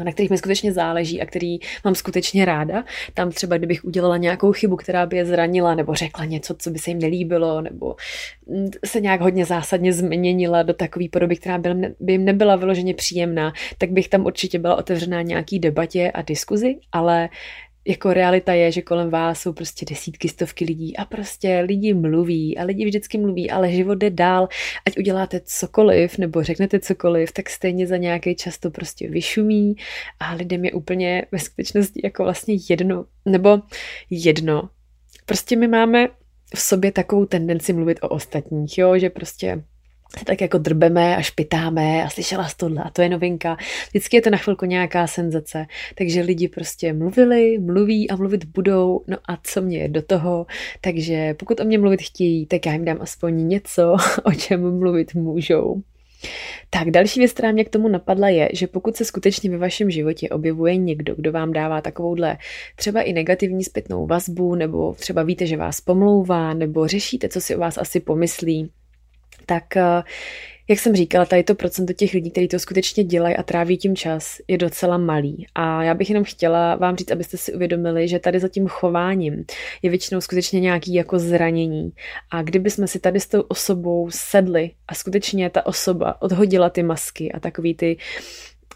na 0.04 0.12
kterých 0.12 0.30
mi 0.30 0.38
skutečně 0.38 0.74
záleží 0.74 1.22
a 1.22 1.25
který 1.25 1.58
mám 1.84 1.96
skutečně 1.96 2.46
ráda. 2.46 2.84
Tam 3.13 3.32
třeba, 3.32 3.58
kdybych 3.58 3.86
udělala 3.86 4.18
nějakou 4.18 4.51
chybu, 4.51 4.75
která 4.75 5.06
by 5.06 5.18
je 5.18 5.25
zranila, 5.25 5.75
nebo 5.75 5.94
řekla 5.94 6.25
něco, 6.25 6.56
co 6.58 6.70
by 6.70 6.80
se 6.80 6.92
jim 6.92 7.00
nelíbilo, 7.00 7.62
nebo 7.62 7.96
se 8.86 9.01
nějak 9.01 9.22
hodně 9.22 9.46
zásadně 9.46 9.94
změnila 9.94 10.63
do 10.63 10.74
takové 10.74 11.06
podoby, 11.12 11.36
která 11.36 11.58
by 12.00 12.12
jim 12.13 12.25
nebyla 12.25 12.56
vyloženě 12.56 12.94
příjemná, 12.94 13.54
tak 13.77 13.92
bych 13.92 14.10
tam 14.10 14.25
určitě 14.25 14.60
byla 14.60 14.75
otevřená 14.75 15.22
nějaký 15.22 15.60
debatě 15.60 16.12
a 16.12 16.22
diskuzi, 16.22 16.75
ale 16.92 17.30
jako 17.88 18.13
realita 18.13 18.54
je, 18.54 18.72
že 18.72 18.82
kolem 18.82 19.10
vás 19.10 19.42
jsou 19.42 19.54
prostě 19.54 19.86
desítky, 19.89 20.30
stovky 20.30 20.65
lidí 20.65 20.98
a 20.98 21.06
prostě 21.06 21.60
lidi 21.60 21.94
mluví 21.94 22.58
a 22.58 22.63
lidi 22.63 22.86
vždycky 22.86 23.18
mluví, 23.18 23.51
ale 23.51 23.72
život 23.72 23.96
jde 23.96 24.10
dál. 24.10 24.48
Ať 24.86 24.98
uděláte 24.98 25.42
cokoliv 25.46 26.18
nebo 26.18 26.44
řeknete 26.44 26.80
cokoliv, 26.80 27.32
tak 27.32 27.50
stejně 27.50 27.88
za 27.88 27.98
nějaký 27.98 28.36
čas 28.36 28.58
to 28.58 28.72
prostě 28.72 29.10
vyšumí 29.10 29.75
a 30.20 30.34
lidem 30.34 30.65
je 30.65 30.72
úplně 30.72 31.25
ve 31.32 31.39
skutečnosti 31.39 32.01
jako 32.04 32.24
vlastně 32.24 32.58
jedno, 32.70 33.06
nebo 33.25 33.60
jedno. 34.10 34.70
Prostě 35.25 35.56
my 35.56 35.68
máme 35.68 36.08
v 36.56 36.60
sobě 36.60 36.92
takovou 36.92 37.25
tendenci 37.25 37.74
mluvit 37.74 38.00
o 38.01 38.10
ostatních, 38.10 38.77
jo, 38.77 39.00
že 39.00 39.10
prostě 39.10 39.63
se 40.19 40.25
tak 40.25 40.41
jako 40.41 40.57
drbeme 40.57 41.17
a 41.17 41.21
špitáme 41.21 42.03
a 42.03 42.09
slyšela 42.09 42.47
jsi 42.47 42.57
tohle 42.57 42.83
a 42.83 42.89
to 42.89 43.01
je 43.01 43.09
novinka. 43.09 43.57
Vždycky 43.89 44.17
je 44.17 44.21
to 44.21 44.29
na 44.29 44.38
chvilku 44.38 44.65
nějaká 44.65 45.07
senzace. 45.07 45.65
Takže 45.95 46.21
lidi 46.21 46.47
prostě 46.47 46.93
mluvili, 46.93 47.59
mluví 47.59 48.09
a 48.09 48.15
mluvit 48.15 48.45
budou, 48.45 49.01
no 49.07 49.17
a 49.27 49.38
co 49.43 49.62
mě 49.62 49.77
je 49.77 49.89
do 49.89 50.01
toho. 50.01 50.45
Takže 50.81 51.33
pokud 51.33 51.59
o 51.59 51.63
mě 51.63 51.77
mluvit 51.77 52.01
chtějí, 52.01 52.45
tak 52.45 52.65
já 52.65 52.74
jim 52.74 52.85
dám 52.85 52.97
aspoň 53.01 53.47
něco, 53.47 53.95
o 54.24 54.31
čem 54.31 54.79
mluvit 54.79 55.13
můžou. 55.13 55.81
Tak 56.69 56.91
další 56.91 57.19
věc, 57.19 57.31
která 57.31 57.51
mě 57.51 57.65
k 57.65 57.69
tomu 57.69 57.88
napadla, 57.88 58.29
je, 58.29 58.50
že 58.53 58.67
pokud 58.67 58.95
se 58.95 59.05
skutečně 59.05 59.50
ve 59.50 59.57
vašem 59.57 59.91
životě 59.91 60.29
objevuje 60.29 60.77
někdo, 60.77 61.15
kdo 61.15 61.31
vám 61.31 61.53
dává 61.53 61.81
takovouhle 61.81 62.38
třeba 62.75 63.01
i 63.01 63.13
negativní 63.13 63.63
zpětnou 63.63 64.07
vazbu, 64.07 64.55
nebo 64.55 64.93
třeba 64.93 65.24
víte, 65.24 65.45
že 65.45 65.57
vás 65.57 65.81
pomlouvá, 65.81 66.53
nebo 66.53 66.88
řešíte, 66.88 67.30
co 67.30 67.41
si 67.41 67.56
o 67.56 67.60
vás 67.60 67.77
asi 67.77 67.99
pomyslí, 67.99 68.71
tak 69.45 69.77
eh, 69.77 70.03
jak 70.67 70.79
jsem 70.79 70.95
říkala, 70.95 71.25
tady 71.25 71.43
to 71.43 71.55
procento 71.55 71.93
těch 71.93 72.13
lidí, 72.13 72.31
kteří 72.31 72.47
to 72.47 72.60
skutečně 72.60 73.03
dělají 73.03 73.36
a 73.36 73.43
tráví 73.43 73.77
tím 73.77 73.95
čas, 73.95 74.38
je 74.47 74.58
docela 74.58 74.97
malý. 74.97 75.45
A 75.55 75.84
já 75.84 75.93
bych 75.93 76.10
jenom 76.10 76.23
chtěla 76.23 76.75
vám 76.75 76.95
říct, 76.95 77.12
abyste 77.12 77.38
si 77.38 77.53
uvědomili, 77.53 78.08
že 78.08 78.19
tady 78.19 78.39
za 78.39 78.47
tím 78.47 78.67
chováním 78.67 79.45
je 79.81 79.89
většinou 79.89 80.21
skutečně 80.21 80.60
nějaký 80.60 80.93
jako 80.93 81.19
zranění. 81.19 81.91
A 82.31 82.41
kdyby 82.41 82.71
jsme 82.71 82.88
si 82.88 82.99
tady 82.99 83.19
s 83.19 83.27
tou 83.27 83.41
osobou 83.41 84.10
sedli 84.12 84.71
a 84.88 84.95
skutečně 84.95 85.49
ta 85.49 85.65
osoba 85.65 86.21
odhodila 86.21 86.69
ty 86.69 86.84
masky 86.84 87.31
a 87.31 87.39
takový 87.39 87.75
ty 87.75 87.97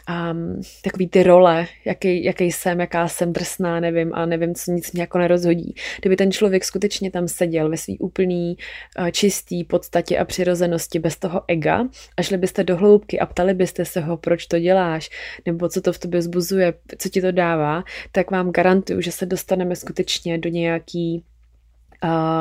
um, 0.09 0.61
takový 0.83 1.07
ty 1.07 1.23
role, 1.23 1.67
jaký, 1.85 2.23
jaký 2.23 2.51
jsem, 2.51 2.79
jaká 2.79 3.07
jsem 3.07 3.33
drsná, 3.33 3.79
nevím 3.79 4.13
a 4.13 4.25
nevím, 4.25 4.55
co 4.55 4.71
nic 4.71 4.91
mě 4.91 5.01
jako 5.01 5.17
nerozhodí. 5.17 5.75
Kdyby 5.99 6.15
ten 6.15 6.31
člověk 6.31 6.63
skutečně 6.63 7.11
tam 7.11 7.27
seděl 7.27 7.69
ve 7.69 7.77
svý 7.77 7.99
úplný 7.99 8.57
uh, 8.99 9.07
čistý 9.09 9.63
podstatě 9.63 10.17
a 10.17 10.25
přirozenosti 10.25 10.99
bez 10.99 11.17
toho 11.17 11.41
ega 11.47 11.87
a 12.17 12.21
šli 12.21 12.37
byste 12.37 12.63
do 12.63 12.77
hloubky 12.77 13.19
a 13.19 13.25
ptali 13.25 13.53
byste 13.53 13.85
se 13.85 13.99
ho, 14.01 14.17
proč 14.17 14.45
to 14.45 14.59
děláš, 14.59 15.09
nebo 15.45 15.69
co 15.69 15.81
to 15.81 15.93
v 15.93 15.99
tobě 15.99 16.21
zbuzuje, 16.21 16.73
co 16.97 17.09
ti 17.09 17.21
to 17.21 17.31
dává, 17.31 17.83
tak 18.11 18.31
vám 18.31 18.51
garantuju, 18.51 19.01
že 19.01 19.11
se 19.11 19.25
dostaneme 19.25 19.75
skutečně 19.75 20.37
do 20.37 20.49
nějaký 20.49 21.23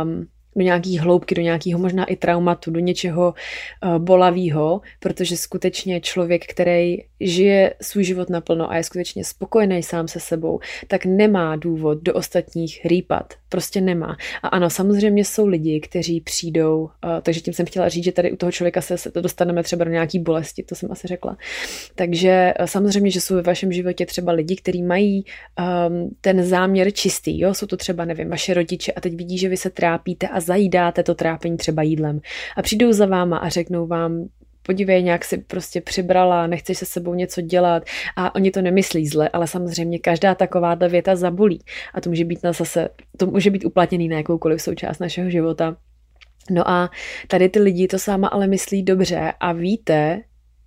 um, 0.02 0.26
do 0.58 0.64
nějaký 0.64 0.98
hloubky, 0.98 1.34
do 1.34 1.42
nějakého 1.42 1.80
možná 1.80 2.04
i 2.04 2.16
traumatu, 2.16 2.70
do 2.70 2.80
něčeho 2.80 3.34
uh, 3.84 3.98
bolavého, 3.98 4.80
protože 5.00 5.36
skutečně 5.36 6.00
člověk, 6.00 6.46
který 6.46 6.96
žije 7.20 7.74
svůj 7.82 8.04
život 8.04 8.30
naplno 8.30 8.70
a 8.70 8.76
je 8.76 8.84
skutečně 8.84 9.24
spokojený 9.24 9.82
sám 9.82 10.08
se 10.08 10.20
sebou, 10.20 10.60
tak 10.88 11.04
nemá 11.04 11.56
důvod 11.56 12.02
do 12.02 12.14
ostatních 12.14 12.84
rýpat. 12.84 13.34
Prostě 13.48 13.80
nemá. 13.80 14.16
A 14.42 14.48
ano, 14.48 14.70
samozřejmě 14.70 15.24
jsou 15.24 15.46
lidi, 15.46 15.80
kteří 15.80 16.20
přijdou, 16.20 16.80
uh, 16.82 16.90
takže 17.22 17.40
tím 17.40 17.54
jsem 17.54 17.66
chtěla 17.66 17.88
říct, 17.88 18.04
že 18.04 18.12
tady 18.12 18.32
u 18.32 18.36
toho 18.36 18.52
člověka 18.52 18.80
se, 18.80 19.10
to 19.10 19.20
dostaneme 19.20 19.62
třeba 19.62 19.84
do 19.84 19.90
nějaký 19.90 20.18
bolesti, 20.18 20.62
to 20.62 20.74
jsem 20.74 20.92
asi 20.92 21.08
řekla. 21.08 21.36
Takže 21.94 22.54
uh, 22.60 22.66
samozřejmě, 22.66 23.10
že 23.10 23.20
jsou 23.20 23.34
ve 23.34 23.42
vašem 23.42 23.72
životě 23.72 24.06
třeba 24.06 24.32
lidi, 24.32 24.56
kteří 24.56 24.82
mají 24.82 25.24
um, 25.88 26.10
ten 26.20 26.44
záměr 26.44 26.90
čistý, 26.92 27.40
jo, 27.40 27.54
jsou 27.54 27.66
to 27.66 27.76
třeba, 27.76 28.04
nevím, 28.04 28.28
vaše 28.28 28.54
rodiče 28.54 28.92
a 28.92 29.00
teď 29.00 29.14
vidí, 29.14 29.38
že 29.38 29.48
vy 29.48 29.56
se 29.56 29.70
trápíte 29.70 30.28
a 30.28 30.40
zajídáte 30.48 31.02
to 31.02 31.14
trápení 31.14 31.56
třeba 31.56 31.82
jídlem. 31.82 32.20
A 32.56 32.62
přijdou 32.62 32.92
za 32.92 33.06
váma 33.06 33.36
a 33.36 33.48
řeknou 33.48 33.86
vám, 33.86 34.28
podívej, 34.62 35.02
nějak 35.02 35.24
si 35.24 35.38
prostě 35.38 35.80
přibrala, 35.80 36.46
nechceš 36.46 36.78
se 36.78 36.86
sebou 36.86 37.14
něco 37.14 37.40
dělat 37.40 37.82
a 38.16 38.34
oni 38.34 38.50
to 38.50 38.62
nemyslí 38.62 39.06
zle, 39.06 39.28
ale 39.28 39.46
samozřejmě 39.46 39.98
každá 39.98 40.34
taková 40.34 40.76
ta 40.76 40.86
věta 40.86 41.16
zabolí 41.16 41.60
a 41.94 42.00
to 42.00 42.10
může 42.10 42.24
být 42.24 42.42
na 42.42 42.52
zase, 42.52 42.88
to 43.16 43.26
může 43.26 43.50
být 43.50 43.64
uplatněný 43.64 44.08
na 44.08 44.16
jakoukoliv 44.16 44.62
součást 44.62 44.98
našeho 44.98 45.30
života. 45.30 45.76
No 46.50 46.68
a 46.68 46.90
tady 47.28 47.48
ty 47.48 47.60
lidi 47.60 47.88
to 47.88 47.98
sama 47.98 48.28
ale 48.28 48.46
myslí 48.46 48.82
dobře 48.82 49.32
a 49.40 49.52
víte, 49.52 50.22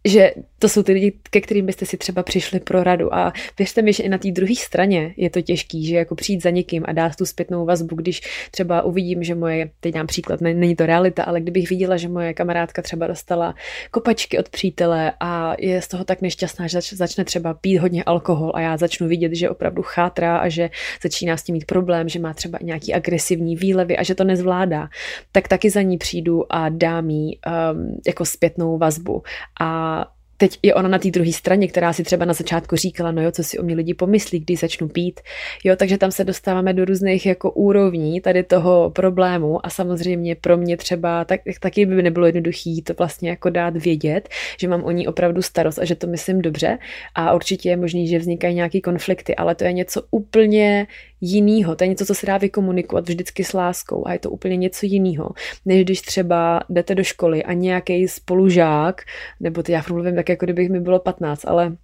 že 0.05 0.31
to 0.59 0.69
jsou 0.69 0.83
ty 0.83 0.91
lidi, 0.91 1.13
ke 1.29 1.41
kterým 1.41 1.65
byste 1.65 1.85
si 1.85 1.97
třeba 1.97 2.23
přišli 2.23 2.59
pro 2.59 2.83
radu. 2.83 3.15
A 3.15 3.33
věřte 3.57 3.81
mi, 3.81 3.93
že 3.93 4.03
i 4.03 4.09
na 4.09 4.17
té 4.17 4.31
druhé 4.31 4.55
straně 4.55 5.13
je 5.17 5.29
to 5.29 5.41
těžký, 5.41 5.85
že 5.85 5.95
jako 5.95 6.15
přijít 6.15 6.43
za 6.43 6.49
někým 6.49 6.83
a 6.87 6.91
dát 6.91 7.15
tu 7.15 7.25
zpětnou 7.25 7.65
vazbu, 7.65 7.95
když 7.95 8.21
třeba 8.51 8.81
uvidím, 8.81 9.23
že 9.23 9.35
moje, 9.35 9.69
teď 9.79 9.93
dám 9.93 10.07
příklad, 10.07 10.41
není 10.41 10.75
to 10.75 10.85
realita, 10.85 11.23
ale 11.23 11.41
kdybych 11.41 11.69
viděla, 11.69 11.97
že 11.97 12.07
moje 12.07 12.33
kamarádka 12.33 12.81
třeba 12.81 13.07
dostala 13.07 13.55
kopačky 13.91 14.37
od 14.37 14.49
přítele 14.49 15.13
a 15.19 15.55
je 15.59 15.81
z 15.81 15.87
toho 15.87 16.03
tak 16.03 16.21
nešťastná, 16.21 16.67
že 16.67 16.79
začne 16.91 17.25
třeba 17.25 17.53
pít 17.53 17.77
hodně 17.77 18.03
alkohol 18.03 18.51
a 18.55 18.61
já 18.61 18.77
začnu 18.77 19.07
vidět, 19.07 19.35
že 19.35 19.49
opravdu 19.49 19.81
chátrá 19.81 20.37
a 20.37 20.49
že 20.49 20.69
začíná 21.03 21.37
s 21.37 21.43
tím 21.43 21.53
mít 21.53 21.65
problém, 21.65 22.09
že 22.09 22.19
má 22.19 22.33
třeba 22.33 22.59
nějaký 22.61 22.93
agresivní 22.93 23.55
výlevy 23.55 23.97
a 23.97 24.03
že 24.03 24.15
to 24.15 24.23
nezvládá, 24.23 24.89
tak 25.31 25.47
taky 25.47 25.69
za 25.69 25.81
ní 25.81 25.97
přijdu 25.97 26.53
a 26.53 26.69
dám 26.69 27.09
jí 27.09 27.39
um, 27.73 27.97
jako 28.07 28.25
zpětnou 28.25 28.77
vazbu. 28.77 29.23
A 29.59 30.00
teď 30.41 30.59
je 30.63 30.73
ona 30.75 30.89
na 30.89 30.99
té 30.99 31.11
druhé 31.11 31.31
straně, 31.31 31.67
která 31.67 31.93
si 31.93 32.03
třeba 32.03 32.25
na 32.25 32.33
začátku 32.33 32.75
říkala, 32.75 33.11
no 33.11 33.21
jo, 33.21 33.31
co 33.31 33.43
si 33.43 33.59
o 33.59 33.63
mě 33.63 33.75
lidi 33.75 33.93
pomyslí, 33.93 34.39
když 34.39 34.59
začnu 34.59 34.87
pít. 34.87 35.19
Jo, 35.63 35.75
takže 35.75 35.97
tam 35.97 36.11
se 36.11 36.23
dostáváme 36.23 36.73
do 36.73 36.85
různých 36.85 37.25
jako 37.25 37.51
úrovní 37.51 38.21
tady 38.21 38.43
toho 38.43 38.89
problému 38.89 39.65
a 39.65 39.69
samozřejmě 39.69 40.35
pro 40.35 40.57
mě 40.57 40.77
třeba 40.77 41.25
tak, 41.25 41.41
taky 41.59 41.85
by 41.85 42.03
nebylo 42.03 42.25
jednoduché 42.25 42.69
to 42.83 42.93
vlastně 42.93 43.29
jako 43.29 43.49
dát 43.49 43.77
vědět, 43.77 44.29
že 44.59 44.67
mám 44.67 44.83
o 44.83 44.91
ní 44.91 45.07
opravdu 45.07 45.41
starost 45.41 45.79
a 45.79 45.85
že 45.85 45.95
to 45.95 46.07
myslím 46.07 46.41
dobře 46.41 46.77
a 47.15 47.33
určitě 47.33 47.69
je 47.69 47.77
možný, 47.77 48.07
že 48.07 48.19
vznikají 48.19 48.55
nějaké 48.55 48.81
konflikty, 48.81 49.35
ale 49.35 49.55
to 49.55 49.63
je 49.63 49.73
něco 49.73 50.01
úplně 50.11 50.87
jinýho, 51.21 51.75
to 51.75 51.83
je 51.83 51.87
něco, 51.87 52.05
co 52.05 52.15
se 52.15 52.25
dá 52.25 52.37
vykomunikovat 52.37 53.09
vždycky 53.09 53.43
s 53.43 53.53
láskou 53.53 54.07
a 54.07 54.13
je 54.13 54.19
to 54.19 54.29
úplně 54.29 54.57
něco 54.57 54.85
jiného, 54.85 55.29
než 55.65 55.83
když 55.83 56.01
třeba 56.01 56.61
jdete 56.69 56.95
do 56.95 57.03
školy 57.03 57.43
a 57.43 57.53
nějaký 57.53 58.07
spolužák, 58.07 59.01
nebo 59.39 59.63
ty 59.63 59.71
já 59.71 59.83
mluvím 59.89 60.15
tak, 60.15 60.29
jako 60.31 60.45
kdybych 60.45 60.69
mi 60.69 60.79
bylo 60.79 60.99
15, 60.99 61.45
ale 61.47 61.77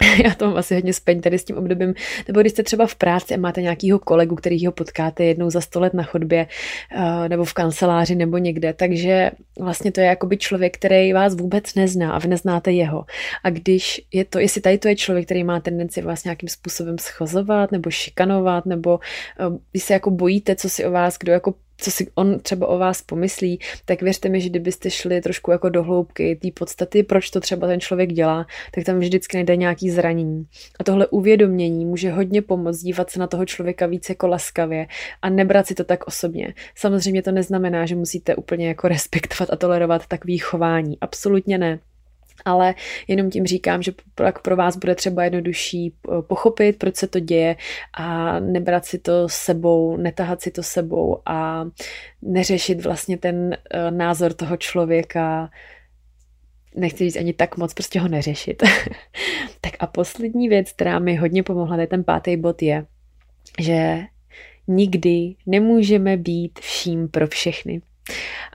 já 0.24 0.34
to 0.34 0.46
mám 0.46 0.56
asi 0.56 0.74
hodně 0.74 0.92
speň 0.92 1.20
tady 1.20 1.38
s 1.38 1.44
tím 1.44 1.56
obdobím, 1.56 1.94
nebo 2.28 2.40
když 2.40 2.52
jste 2.52 2.62
třeba 2.62 2.86
v 2.86 2.94
práci 2.94 3.34
a 3.34 3.36
máte 3.36 3.62
nějakýho 3.62 3.98
kolegu, 3.98 4.36
kterýho 4.36 4.72
potkáte 4.72 5.24
jednou 5.24 5.50
za 5.50 5.60
sto 5.60 5.80
let 5.80 5.94
na 5.94 6.02
chodbě, 6.02 6.46
eh, 6.92 7.28
nebo 7.28 7.44
v 7.44 7.52
kanceláři, 7.52 8.14
nebo 8.14 8.38
někde, 8.38 8.72
takže 8.72 9.30
vlastně 9.58 9.92
to 9.92 10.00
je 10.00 10.06
jakoby 10.06 10.36
člověk, 10.36 10.76
který 10.76 11.12
vás 11.12 11.34
vůbec 11.34 11.74
nezná 11.74 12.12
a 12.12 12.18
vy 12.18 12.28
neznáte 12.28 12.72
jeho. 12.72 13.04
A 13.44 13.50
když 13.50 14.00
je 14.12 14.24
to, 14.24 14.38
jestli 14.38 14.60
tady 14.60 14.78
to 14.78 14.88
je 14.88 14.96
člověk, 14.96 15.24
který 15.24 15.44
má 15.44 15.60
tendenci 15.60 16.02
vás 16.02 16.24
nějakým 16.24 16.48
způsobem 16.48 16.98
schozovat, 16.98 17.72
nebo 17.72 17.90
šikanovat, 17.90 18.66
nebo 18.66 19.00
eh, 19.40 19.44
vy 19.74 19.80
se 19.80 19.92
jako 19.92 20.10
bojíte, 20.10 20.56
co 20.56 20.68
si 20.68 20.84
o 20.84 20.90
vás 20.90 21.18
kdo 21.18 21.32
jako 21.32 21.54
co 21.82 21.90
si 21.90 22.10
on 22.14 22.40
třeba 22.40 22.66
o 22.66 22.78
vás 22.78 23.02
pomyslí, 23.02 23.58
tak 23.84 24.02
věřte 24.02 24.28
mi, 24.28 24.40
že 24.40 24.48
kdybyste 24.48 24.90
šli 24.90 25.20
trošku 25.20 25.50
jako 25.50 25.68
do 25.68 25.82
hloubky 25.82 26.38
té 26.42 26.48
podstaty, 26.54 27.02
proč 27.02 27.30
to 27.30 27.40
třeba 27.40 27.66
ten 27.66 27.80
člověk 27.80 28.12
dělá, 28.12 28.46
tak 28.74 28.84
tam 28.84 28.98
vždycky 28.98 29.36
najde 29.36 29.56
nějaký 29.56 29.90
zranění. 29.90 30.46
A 30.80 30.84
tohle 30.84 31.06
uvědomění 31.06 31.86
může 31.86 32.10
hodně 32.10 32.42
pomoct 32.42 32.78
dívat 32.78 33.10
se 33.10 33.20
na 33.20 33.26
toho 33.26 33.46
člověka 33.46 33.86
víc 33.86 34.08
jako 34.08 34.28
laskavě 34.28 34.86
a 35.22 35.30
nebrat 35.30 35.66
si 35.66 35.74
to 35.74 35.84
tak 35.84 36.06
osobně. 36.06 36.54
Samozřejmě 36.74 37.22
to 37.22 37.32
neznamená, 37.32 37.86
že 37.86 37.96
musíte 37.96 38.36
úplně 38.36 38.68
jako 38.68 38.88
respektovat 38.88 39.52
a 39.52 39.56
tolerovat 39.56 40.06
takový 40.06 40.38
chování. 40.38 40.98
Absolutně 41.00 41.58
ne 41.58 41.78
ale 42.44 42.74
jenom 43.08 43.30
tím 43.30 43.46
říkám, 43.46 43.82
že 43.82 43.92
pak 44.14 44.42
pro 44.42 44.56
vás 44.56 44.76
bude 44.76 44.94
třeba 44.94 45.24
jednodušší 45.24 45.94
eh, 45.94 46.22
pochopit, 46.22 46.78
proč 46.78 46.96
se 46.96 47.06
to 47.06 47.20
děje 47.20 47.56
a 47.94 48.40
nebrat 48.40 48.84
si 48.84 48.98
to 48.98 49.28
sebou, 49.28 49.96
netahat 49.96 50.42
si 50.42 50.50
to 50.50 50.62
sebou 50.62 51.22
a 51.26 51.64
neřešit 52.22 52.84
vlastně 52.84 53.18
ten 53.18 53.56
eh, 53.70 53.90
názor 53.90 54.32
toho 54.32 54.56
člověka, 54.56 55.50
nechci 56.74 57.04
říct 57.04 57.16
ani 57.16 57.32
tak 57.32 57.56
moc, 57.56 57.74
prostě 57.74 58.00
ho 58.00 58.08
neřešit. 58.08 58.62
tak 59.60 59.72
a 59.80 59.86
poslední 59.86 60.48
věc, 60.48 60.72
která 60.72 60.98
mi 60.98 61.16
hodně 61.16 61.42
pomohla, 61.42 61.76
je 61.76 61.86
ten 61.86 62.04
pátý 62.04 62.36
bod 62.36 62.62
je, 62.62 62.86
že 63.60 64.00
nikdy 64.68 65.34
nemůžeme 65.46 66.16
být 66.16 66.58
vším 66.58 67.08
pro 67.08 67.26
všechny. 67.26 67.82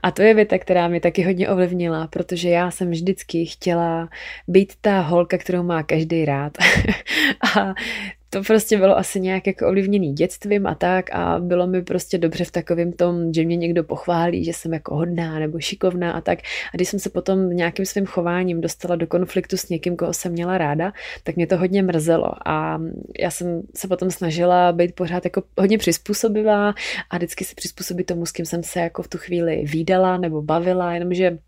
A 0.02 0.10
to 0.10 0.22
je 0.22 0.34
věta, 0.34 0.58
která 0.58 0.88
mě 0.88 1.00
taky 1.00 1.22
hodně 1.22 1.48
ovlivnila, 1.48 2.06
protože 2.06 2.48
já 2.48 2.70
jsem 2.70 2.90
vždycky 2.90 3.46
chtěla 3.46 4.08
být 4.48 4.72
ta 4.80 5.00
holka, 5.00 5.38
kterou 5.38 5.62
má 5.62 5.82
každý 5.82 6.24
rád. 6.24 6.52
a 7.56 7.74
to 8.30 8.42
prostě 8.42 8.78
bylo 8.78 8.98
asi 8.98 9.20
nějak 9.20 9.46
jako 9.46 9.68
ovlivněný 9.68 10.12
dětstvím 10.12 10.66
a 10.66 10.74
tak 10.74 11.14
a 11.14 11.38
bylo 11.38 11.66
mi 11.66 11.82
prostě 11.82 12.18
dobře 12.18 12.44
v 12.44 12.50
takovém 12.50 12.92
tom, 12.92 13.34
že 13.34 13.44
mě 13.44 13.56
někdo 13.56 13.84
pochválí, 13.84 14.44
že 14.44 14.52
jsem 14.52 14.72
jako 14.72 14.94
hodná 14.96 15.38
nebo 15.38 15.60
šikovná 15.60 16.12
a 16.12 16.20
tak. 16.20 16.38
A 16.38 16.76
když 16.76 16.88
jsem 16.88 17.00
se 17.00 17.10
potom 17.10 17.50
nějakým 17.50 17.86
svým 17.86 18.06
chováním 18.06 18.60
dostala 18.60 18.96
do 18.96 19.06
konfliktu 19.06 19.56
s 19.56 19.68
někým, 19.68 19.96
koho 19.96 20.12
jsem 20.12 20.32
měla 20.32 20.58
ráda, 20.58 20.92
tak 21.22 21.36
mě 21.36 21.46
to 21.46 21.58
hodně 21.58 21.82
mrzelo 21.82 22.48
a 22.48 22.80
já 23.18 23.30
jsem 23.30 23.62
se 23.76 23.88
potom 23.88 24.10
snažila 24.10 24.72
být 24.72 24.94
pořád 24.94 25.24
jako 25.24 25.42
hodně 25.58 25.78
přizpůsobivá 25.78 26.74
a 27.10 27.16
vždycky 27.16 27.44
se 27.44 27.54
přizpůsobit 27.54 28.06
tomu, 28.06 28.26
s 28.26 28.32
kým 28.32 28.46
jsem 28.46 28.62
se 28.62 28.80
jako 28.80 29.02
v 29.02 29.08
tu 29.08 29.18
chvíli 29.18 29.64
výdala 29.66 30.16
nebo 30.16 30.42
bavila, 30.42 30.94
jenomže 30.94 31.38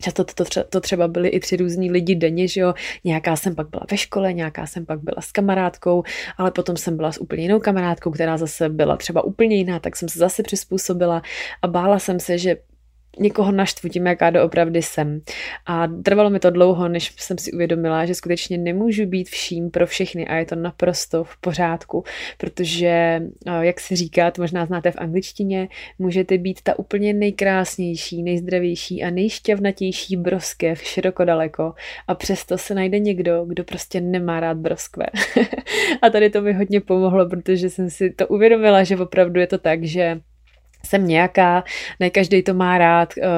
Často 0.00 0.24
to, 0.24 0.44
to, 0.44 0.64
to 0.64 0.80
třeba 0.80 1.08
byly 1.08 1.28
i 1.28 1.40
tři 1.40 1.56
různí 1.56 1.90
lidi 1.90 2.14
denně, 2.14 2.48
že 2.48 2.60
jo. 2.60 2.74
Nějaká 3.04 3.36
jsem 3.36 3.54
pak 3.54 3.68
byla 3.68 3.82
ve 3.90 3.96
škole, 3.96 4.32
nějaká 4.32 4.66
jsem 4.66 4.86
pak 4.86 5.00
byla 5.00 5.20
s 5.20 5.32
kamarádkou, 5.32 6.02
ale 6.36 6.50
potom 6.50 6.76
jsem 6.76 6.96
byla 6.96 7.12
s 7.12 7.20
úplně 7.20 7.42
jinou 7.42 7.60
kamarádkou, 7.60 8.10
která 8.10 8.38
zase 8.38 8.68
byla 8.68 8.96
třeba 8.96 9.24
úplně 9.24 9.56
jiná, 9.56 9.78
tak 9.78 9.96
jsem 9.96 10.08
se 10.08 10.18
zase 10.18 10.42
přizpůsobila 10.42 11.22
a 11.62 11.68
bála 11.68 11.98
jsem 11.98 12.20
se, 12.20 12.38
že 12.38 12.56
někoho 13.20 13.52
naštvu 13.52 13.88
tím, 13.88 14.06
jaká 14.06 14.30
doopravdy 14.30 14.82
jsem. 14.82 15.20
A 15.66 15.86
trvalo 15.86 16.30
mi 16.30 16.40
to 16.40 16.50
dlouho, 16.50 16.88
než 16.88 17.14
jsem 17.16 17.38
si 17.38 17.52
uvědomila, 17.52 18.06
že 18.06 18.14
skutečně 18.14 18.58
nemůžu 18.58 19.06
být 19.06 19.28
vším 19.28 19.70
pro 19.70 19.86
všechny 19.86 20.26
a 20.26 20.34
je 20.34 20.44
to 20.44 20.56
naprosto 20.56 21.24
v 21.24 21.36
pořádku, 21.40 22.04
protože, 22.38 23.22
jak 23.60 23.80
si 23.80 23.96
říkat, 23.96 24.38
možná 24.38 24.66
znáte 24.66 24.90
v 24.90 24.98
angličtině, 24.98 25.68
můžete 25.98 26.38
být 26.38 26.60
ta 26.62 26.78
úplně 26.78 27.14
nejkrásnější, 27.14 28.22
nejzdravější 28.22 29.02
a 29.02 29.10
nejšťavnatější 29.10 30.16
broskev 30.16 30.82
široko 30.82 31.24
daleko 31.24 31.74
a 32.08 32.14
přesto 32.14 32.58
se 32.58 32.74
najde 32.74 32.98
někdo, 32.98 33.44
kdo 33.44 33.64
prostě 33.64 34.00
nemá 34.00 34.40
rád 34.40 34.56
broskve. 34.56 35.06
a 36.02 36.10
tady 36.10 36.30
to 36.30 36.42
mi 36.42 36.52
hodně 36.52 36.80
pomohlo, 36.80 37.28
protože 37.28 37.70
jsem 37.70 37.90
si 37.90 38.10
to 38.10 38.26
uvědomila, 38.26 38.84
že 38.84 38.96
opravdu 38.96 39.40
je 39.40 39.46
to 39.46 39.58
tak, 39.58 39.84
že 39.84 40.20
jsem 40.84 41.06
nějaká, 41.06 41.64
ne 42.00 42.10
každý 42.10 42.42
to 42.42 42.54
má 42.54 42.78
rád, 42.78 43.14
eh, 43.22 43.28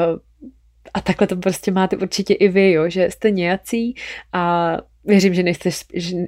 a 0.94 1.00
takhle 1.00 1.26
to 1.26 1.37
prostě 1.37 1.70
máte 1.70 1.96
určitě 1.96 2.35
i 2.35 2.48
vy, 2.48 2.72
jo, 2.72 2.90
že 2.90 3.11
jste 3.11 3.31
nějací 3.31 3.94
a 4.33 4.76
Věřím, 5.04 5.34
že 5.34 5.42
nejste, 5.42 5.70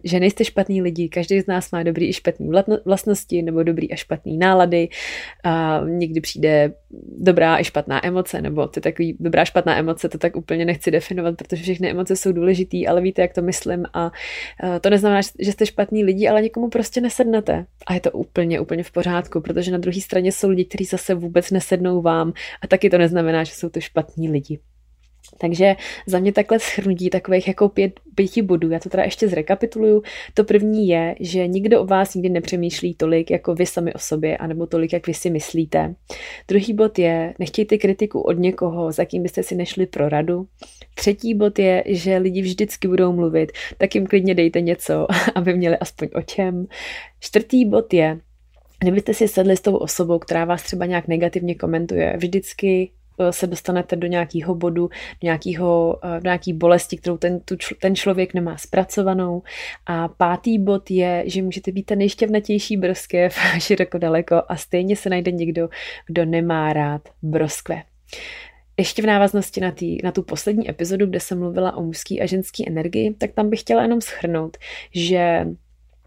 že 0.04 0.20
nejste 0.20 0.44
špatný 0.44 0.82
lidi. 0.82 1.08
Každý 1.08 1.40
z 1.40 1.46
nás 1.46 1.70
má 1.70 1.82
dobrý 1.82 2.08
i 2.08 2.12
špatný 2.12 2.50
vlastnosti 2.84 3.42
nebo 3.42 3.62
dobrý 3.62 3.92
a 3.92 3.96
špatný 3.96 4.38
nálady. 4.38 4.88
A 5.44 5.80
někdy 5.88 6.20
přijde 6.20 6.72
dobrá 7.18 7.60
i 7.60 7.64
špatná 7.64 8.06
emoce, 8.06 8.42
nebo 8.42 8.68
ty 8.68 8.80
takový 8.80 9.16
dobrá 9.20 9.44
špatná 9.44 9.78
emoce, 9.78 10.08
to 10.08 10.18
tak 10.18 10.36
úplně 10.36 10.64
nechci 10.64 10.90
definovat, 10.90 11.36
protože 11.36 11.62
všechny 11.62 11.90
emoce 11.90 12.16
jsou 12.16 12.32
důležitý, 12.32 12.88
ale 12.88 13.00
víte, 13.00 13.22
jak 13.22 13.32
to 13.34 13.42
myslím. 13.42 13.84
A 13.94 14.12
to 14.80 14.90
neznamená, 14.90 15.20
že 15.38 15.52
jste 15.52 15.66
špatný 15.66 16.04
lidi, 16.04 16.28
ale 16.28 16.42
někomu 16.42 16.68
prostě 16.68 17.00
nesednete. 17.00 17.66
A 17.86 17.94
je 17.94 18.00
to 18.00 18.10
úplně, 18.10 18.60
úplně 18.60 18.82
v 18.82 18.92
pořádku, 18.92 19.40
protože 19.40 19.70
na 19.70 19.78
druhé 19.78 20.00
straně 20.00 20.32
jsou 20.32 20.48
lidi, 20.48 20.64
kteří 20.64 20.84
zase 20.84 21.14
vůbec 21.14 21.50
nesednou 21.50 22.02
vám. 22.02 22.32
A 22.62 22.66
taky 22.66 22.90
to 22.90 22.98
neznamená, 22.98 23.44
že 23.44 23.52
jsou 23.54 23.68
to 23.68 23.80
špatní 23.80 24.30
lidi. 24.30 24.58
Takže 25.42 25.76
za 26.06 26.18
mě 26.18 26.32
takhle 26.32 26.58
schrnutí 26.58 27.10
takových 27.10 27.48
jako 27.48 27.68
pět, 27.68 28.00
pěti 28.14 28.42
bodů, 28.42 28.70
já 28.70 28.78
to 28.78 28.88
teda 28.88 29.04
ještě 29.04 29.28
zrekapituluju. 29.28 30.02
To 30.34 30.44
první 30.44 30.88
je, 30.88 31.14
že 31.20 31.46
nikdo 31.46 31.82
o 31.82 31.86
vás 31.86 32.14
nikdy 32.14 32.28
nepřemýšlí 32.28 32.94
tolik, 32.94 33.30
jako 33.30 33.54
vy 33.54 33.66
sami 33.66 33.94
o 33.94 33.98
sobě, 33.98 34.36
anebo 34.36 34.66
tolik, 34.66 34.92
jak 34.92 35.06
vy 35.06 35.14
si 35.14 35.30
myslíte. 35.30 35.94
Druhý 36.48 36.72
bod 36.72 36.98
je, 36.98 37.34
nechtějte 37.38 37.78
kritiku 37.78 38.20
od 38.20 38.38
někoho, 38.38 38.92
za 38.92 39.04
kým 39.04 39.22
byste 39.22 39.42
si 39.42 39.54
nešli 39.54 39.86
pro 39.86 40.08
radu. 40.08 40.46
Třetí 40.94 41.34
bod 41.34 41.58
je, 41.58 41.84
že 41.86 42.16
lidi 42.16 42.42
vždycky 42.42 42.88
budou 42.88 43.12
mluvit, 43.12 43.52
tak 43.78 43.94
jim 43.94 44.06
klidně 44.06 44.34
dejte 44.34 44.60
něco, 44.60 45.06
aby 45.34 45.54
měli 45.54 45.76
aspoň 45.76 46.08
o 46.14 46.22
čem. 46.22 46.66
Čtvrtý 47.20 47.64
bod 47.64 47.94
je, 47.94 48.18
Kdybyste 48.82 49.14
si 49.14 49.28
sedli 49.28 49.56
s 49.56 49.60
tou 49.60 49.76
osobou, 49.76 50.18
která 50.18 50.44
vás 50.44 50.62
třeba 50.62 50.86
nějak 50.86 51.08
negativně 51.08 51.54
komentuje, 51.54 52.16
vždycky 52.16 52.90
se 53.30 53.46
dostanete 53.46 53.96
do 53.96 54.06
nějakého 54.06 54.54
bodu, 54.54 54.82
do, 54.82 54.88
nějakého, 55.22 55.98
eh, 56.04 56.20
do 56.20 56.24
nějaký 56.24 56.52
bolesti, 56.52 56.96
kterou 56.96 57.16
ten, 57.16 57.40
tu, 57.40 57.56
ten 57.80 57.94
člověk 57.94 58.34
nemá 58.34 58.56
zpracovanou. 58.56 59.42
A 59.86 60.08
pátý 60.08 60.58
bod 60.58 60.90
je, 60.90 61.24
že 61.26 61.42
můžete 61.42 61.72
být 61.72 61.86
ta 61.86 61.94
nejšťavnatější 61.94 62.76
broskev 62.76 63.36
široko 63.58 63.98
daleko 63.98 64.42
a 64.48 64.56
stejně 64.56 64.96
se 64.96 65.10
najde 65.10 65.32
někdo, 65.32 65.68
kdo 66.06 66.24
nemá 66.24 66.72
rád 66.72 67.08
broskve. 67.22 67.82
Ještě 68.78 69.02
v 69.02 69.06
návaznosti 69.06 69.60
na, 69.60 69.70
tý, 69.70 69.98
na 70.04 70.12
tu 70.12 70.22
poslední 70.22 70.70
epizodu, 70.70 71.06
kde 71.06 71.20
jsem 71.20 71.38
mluvila 71.38 71.76
o 71.76 71.82
mužské 71.82 72.14
a 72.18 72.26
ženské 72.26 72.64
energii, 72.66 73.14
tak 73.14 73.32
tam 73.32 73.50
bych 73.50 73.60
chtěla 73.60 73.82
jenom 73.82 74.00
schrnout, 74.00 74.56
že 74.94 75.46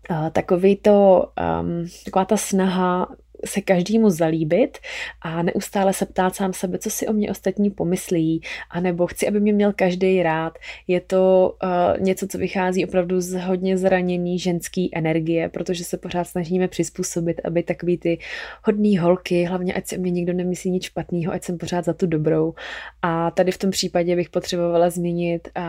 uh, 0.09 0.29
takový 0.29 0.75
to, 0.75 1.27
um, 1.61 1.87
taková 2.05 2.25
ta 2.25 2.37
snaha 2.37 3.15
se 3.45 3.61
každému 3.61 4.09
zalíbit 4.09 4.77
a 5.21 5.43
neustále 5.43 5.93
se 5.93 6.05
ptát 6.05 6.35
sám 6.35 6.53
sebe, 6.53 6.77
co 6.77 6.89
si 6.89 7.07
o 7.07 7.13
mě 7.13 7.31
ostatní 7.31 7.69
pomyslí, 7.69 8.41
anebo 8.69 9.07
chci, 9.07 9.27
aby 9.27 9.39
mě 9.39 9.53
měl 9.53 9.73
každý 9.73 10.23
rád. 10.23 10.57
Je 10.87 11.01
to 11.01 11.55
uh, 11.63 11.99
něco, 12.01 12.27
co 12.27 12.37
vychází 12.37 12.85
opravdu 12.85 13.21
z 13.21 13.41
hodně 13.41 13.77
zranění 13.77 14.39
ženský 14.39 14.95
energie, 14.95 15.49
protože 15.49 15.83
se 15.83 15.97
pořád 15.97 16.23
snažíme 16.23 16.67
přizpůsobit, 16.67 17.41
aby 17.43 17.63
takový 17.63 17.97
ty 17.97 18.19
hodný 18.63 18.97
holky, 18.97 19.43
hlavně 19.43 19.73
ať 19.73 19.87
si 19.87 19.97
o 19.97 20.01
mě 20.01 20.11
nikdo 20.11 20.33
nemyslí 20.33 20.71
nic 20.71 20.83
špatného, 20.83 21.33
ať 21.33 21.43
jsem 21.43 21.57
pořád 21.57 21.85
za 21.85 21.93
tu 21.93 22.07
dobrou. 22.07 22.53
A 23.01 23.31
tady 23.31 23.51
v 23.51 23.57
tom 23.57 23.71
případě 23.71 24.15
bych 24.15 24.29
potřebovala 24.29 24.89
změnit 24.89 25.47
uh, 25.57 25.63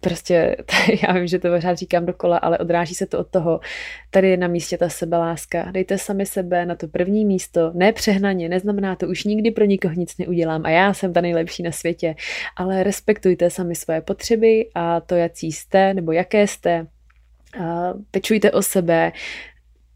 prostě, 0.00 0.56
já 1.06 1.12
vím, 1.12 1.26
že 1.26 1.38
to 1.38 1.48
pořád 1.48 1.74
říkám 1.74 2.06
dokola, 2.06 2.36
ale 2.36 2.58
odráží 2.58 2.94
se 2.94 3.06
to 3.06 3.18
od 3.18 3.28
toho, 3.28 3.60
tady 4.10 4.30
je 4.30 4.36
na 4.36 4.48
místě 4.48 4.78
ta 4.78 4.88
sebeláska. 4.88 5.68
Dejte 5.70 5.98
sami 5.98 6.26
sebe 6.26 6.66
na 6.66 6.74
to 6.74 6.88
první 6.88 7.24
místo, 7.24 7.70
ne 7.74 7.92
přehnaně, 7.92 8.48
neznamená 8.48 8.96
to, 8.96 9.06
už 9.06 9.24
nikdy 9.24 9.50
pro 9.50 9.64
nikoho 9.64 9.94
nic 9.94 10.18
neudělám 10.18 10.66
a 10.66 10.70
já 10.70 10.94
jsem 10.94 11.12
ta 11.12 11.20
nejlepší 11.20 11.62
na 11.62 11.72
světě, 11.72 12.14
ale 12.56 12.82
respektujte 12.82 13.50
sami 13.50 13.74
svoje 13.74 14.00
potřeby 14.00 14.68
a 14.74 15.00
to, 15.00 15.14
jaký 15.14 15.52
jste 15.52 15.94
nebo 15.94 16.12
jaké 16.12 16.46
jste, 16.46 16.86
pečujte 18.10 18.50
o 18.50 18.62
sebe, 18.62 19.12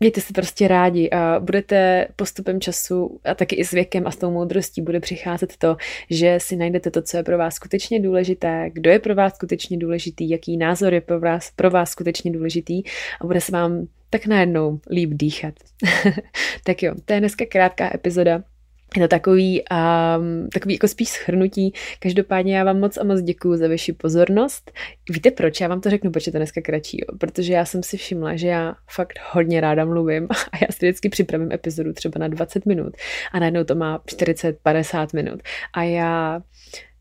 Mějte 0.00 0.20
se 0.20 0.32
prostě 0.32 0.68
rádi 0.68 1.10
a 1.10 1.40
budete 1.40 2.08
postupem 2.16 2.60
času 2.60 3.20
a 3.24 3.34
taky 3.34 3.56
i 3.56 3.64
s 3.64 3.70
věkem 3.70 4.06
a 4.06 4.10
s 4.10 4.16
tou 4.16 4.30
moudrostí 4.30 4.82
bude 4.82 5.00
přicházet 5.00 5.56
to, 5.56 5.76
že 6.10 6.38
si 6.40 6.56
najdete 6.56 6.90
to, 6.90 7.02
co 7.02 7.16
je 7.16 7.22
pro 7.22 7.38
vás 7.38 7.54
skutečně 7.54 8.00
důležité, 8.00 8.70
kdo 8.72 8.90
je 8.90 8.98
pro 8.98 9.14
vás 9.14 9.34
skutečně 9.34 9.78
důležitý, 9.78 10.30
jaký 10.30 10.56
názor 10.56 10.94
je 10.94 11.00
pro 11.00 11.20
vás, 11.20 11.50
pro 11.56 11.70
vás 11.70 11.90
skutečně 11.90 12.30
důležitý 12.30 12.82
a 13.20 13.26
bude 13.26 13.40
se 13.40 13.52
vám 13.52 13.86
tak 14.10 14.26
najednou 14.26 14.80
líp 14.90 15.10
dýchat. 15.12 15.54
tak 16.64 16.82
jo, 16.82 16.94
to 17.04 17.12
je 17.12 17.20
dneska 17.20 17.44
krátká 17.48 17.90
epizoda 17.94 18.42
je 18.96 19.02
to 19.02 19.08
takový, 19.08 19.62
um, 19.70 20.48
takový 20.48 20.74
jako 20.74 20.88
spíš 20.88 21.08
schrnutí. 21.08 21.72
Každopádně 21.98 22.56
já 22.56 22.64
vám 22.64 22.80
moc 22.80 22.96
a 22.96 23.04
moc 23.04 23.22
děkuju 23.22 23.56
za 23.56 23.68
vaši 23.68 23.92
pozornost. 23.92 24.72
Víte 25.10 25.30
proč? 25.30 25.60
Já 25.60 25.68
vám 25.68 25.80
to 25.80 25.90
řeknu, 25.90 26.10
proč 26.10 26.26
je 26.26 26.32
to 26.32 26.38
dneska 26.38 26.60
kratší. 26.60 26.98
Jo? 27.00 27.18
Protože 27.18 27.52
já 27.52 27.64
jsem 27.64 27.82
si 27.82 27.96
všimla, 27.96 28.36
že 28.36 28.48
já 28.48 28.74
fakt 28.90 29.18
hodně 29.32 29.60
ráda 29.60 29.84
mluvím 29.84 30.24
a 30.52 30.56
já 30.56 30.66
si 30.70 30.86
vždycky 30.86 31.08
připravím 31.08 31.52
epizodu 31.52 31.92
třeba 31.92 32.18
na 32.18 32.28
20 32.28 32.66
minut 32.66 32.96
a 33.32 33.38
najednou 33.38 33.64
to 33.64 33.74
má 33.74 33.98
40-50 33.98 35.08
minut. 35.14 35.42
A 35.72 35.82
já 35.82 36.40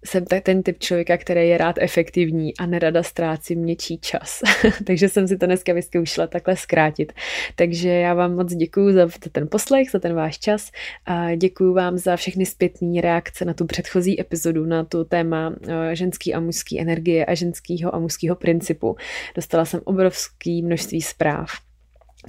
jsem 0.05 0.25
ten 0.25 0.63
typ 0.63 0.79
člověka, 0.79 1.17
který 1.17 1.49
je 1.49 1.57
rád 1.57 1.75
efektivní 1.79 2.57
a 2.57 2.65
nerada 2.65 3.03
ztrácím 3.03 3.65
něčí 3.65 3.97
čas. 3.97 4.41
Takže 4.85 5.09
jsem 5.09 5.27
si 5.27 5.37
to 5.37 5.45
dneska 5.45 5.73
vyzkoušela 5.73 6.27
takhle 6.27 6.55
zkrátit. 6.55 7.13
Takže 7.55 7.89
já 7.89 8.13
vám 8.13 8.35
moc 8.35 8.53
děkuji 8.53 8.93
za 8.93 9.07
ten 9.31 9.47
poslech, 9.47 9.91
za 9.91 9.99
ten 9.99 10.13
váš 10.13 10.39
čas 10.39 10.71
a 11.05 11.35
děkuji 11.35 11.73
vám 11.73 11.97
za 11.97 12.15
všechny 12.15 12.45
zpětné 12.45 13.01
reakce 13.01 13.45
na 13.45 13.53
tu 13.53 13.65
předchozí 13.65 14.21
epizodu, 14.21 14.65
na 14.65 14.83
tu 14.83 15.03
téma 15.03 15.55
eh, 15.67 15.95
ženský 15.95 16.33
a 16.33 16.39
mužský 16.39 16.81
energie 16.81 17.25
a 17.25 17.33
ženského 17.33 17.95
a 17.95 17.99
mužského 17.99 18.35
principu. 18.35 18.95
Dostala 19.35 19.65
jsem 19.65 19.81
obrovské 19.85 20.61
množství 20.63 21.01
zpráv 21.01 21.49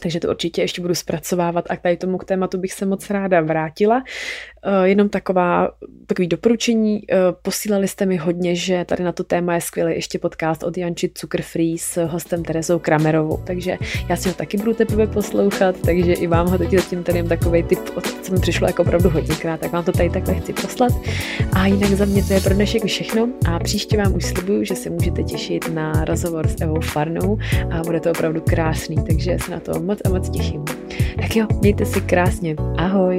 takže 0.00 0.20
to 0.20 0.28
určitě 0.28 0.62
ještě 0.62 0.82
budu 0.82 0.94
zpracovávat 0.94 1.64
a 1.68 1.76
k 1.76 1.82
tady 1.82 1.96
tomu 1.96 2.18
k 2.18 2.24
tématu 2.24 2.58
bych 2.58 2.72
se 2.72 2.86
moc 2.86 3.10
ráda 3.10 3.40
vrátila. 3.40 4.04
Eh, 4.68 4.88
jenom 4.88 5.09
taková, 5.09 5.70
takový 6.07 6.29
doporučení. 6.29 7.02
Eh, 7.12 7.16
posílali 7.42 7.88
jste 7.88 8.07
mi 8.07 8.16
hodně, 8.16 8.55
že 8.55 8.85
tady 8.85 9.05
na 9.05 9.12
to 9.12 9.24
téma 9.24 9.55
je 9.55 9.61
skvělý 9.61 9.94
ještě 9.94 10.18
podcast 10.18 10.62
od 10.62 10.79
Janči 10.79 11.11
Cukrfree 11.14 11.79
s 11.79 12.07
hostem 12.07 12.42
Terezou 12.42 12.79
Kramerovou, 12.79 13.42
takže 13.44 13.79
já 14.09 14.16
si 14.16 14.29
ho 14.29 14.35
taky 14.35 14.57
budu 14.57 14.74
teprve 14.74 15.07
poslouchat, 15.07 15.76
takže 15.85 16.12
i 16.12 16.26
vám 16.26 16.48
ho 16.48 16.59
teď 16.59 16.70
zatím 16.70 17.02
tady 17.02 17.18
jen 17.18 17.29
takový 17.29 17.62
tip, 17.62 17.79
co 18.22 18.33
mi 18.33 18.40
přišlo 18.40 18.66
jako 18.66 18.83
opravdu 18.83 19.11
hodněkrát, 19.11 19.61
tak 19.61 19.72
vám 19.72 19.85
to 19.85 19.92
tady 19.92 20.11
takhle 20.11 20.35
chci 20.35 20.52
poslat. 20.52 20.92
A 21.52 21.66
jinak 21.66 21.90
za 21.90 22.05
mě 22.05 22.24
to 22.24 22.33
je 22.33 22.40
pro 22.40 22.55
dnešek 22.55 22.85
všechno 22.85 23.29
a 23.48 23.59
příště 23.59 23.96
vám 23.96 24.14
už 24.14 24.24
slibuju, 24.24 24.64
že 24.64 24.74
se 24.74 24.90
můžete 24.90 25.22
těšit 25.22 25.74
na 25.74 26.05
rozhovor 26.05 26.48
s 26.48 26.57
Evou 26.61 26.81
Farnou 26.81 27.38
a 27.70 27.83
bude 27.83 28.00
to 28.00 28.11
opravdu 28.11 28.40
krásný, 28.40 28.96
takže 29.07 29.37
se 29.44 29.50
na 29.50 29.61
to 29.61 29.81
moc 29.81 29.98
a 30.05 30.09
moc 30.09 30.31
těším. 30.31 30.64
Tak 31.20 31.37
jo, 31.37 31.46
mějte 31.61 31.85
si 31.87 32.00
krásně. 32.00 32.57
Ahoj! 32.76 33.18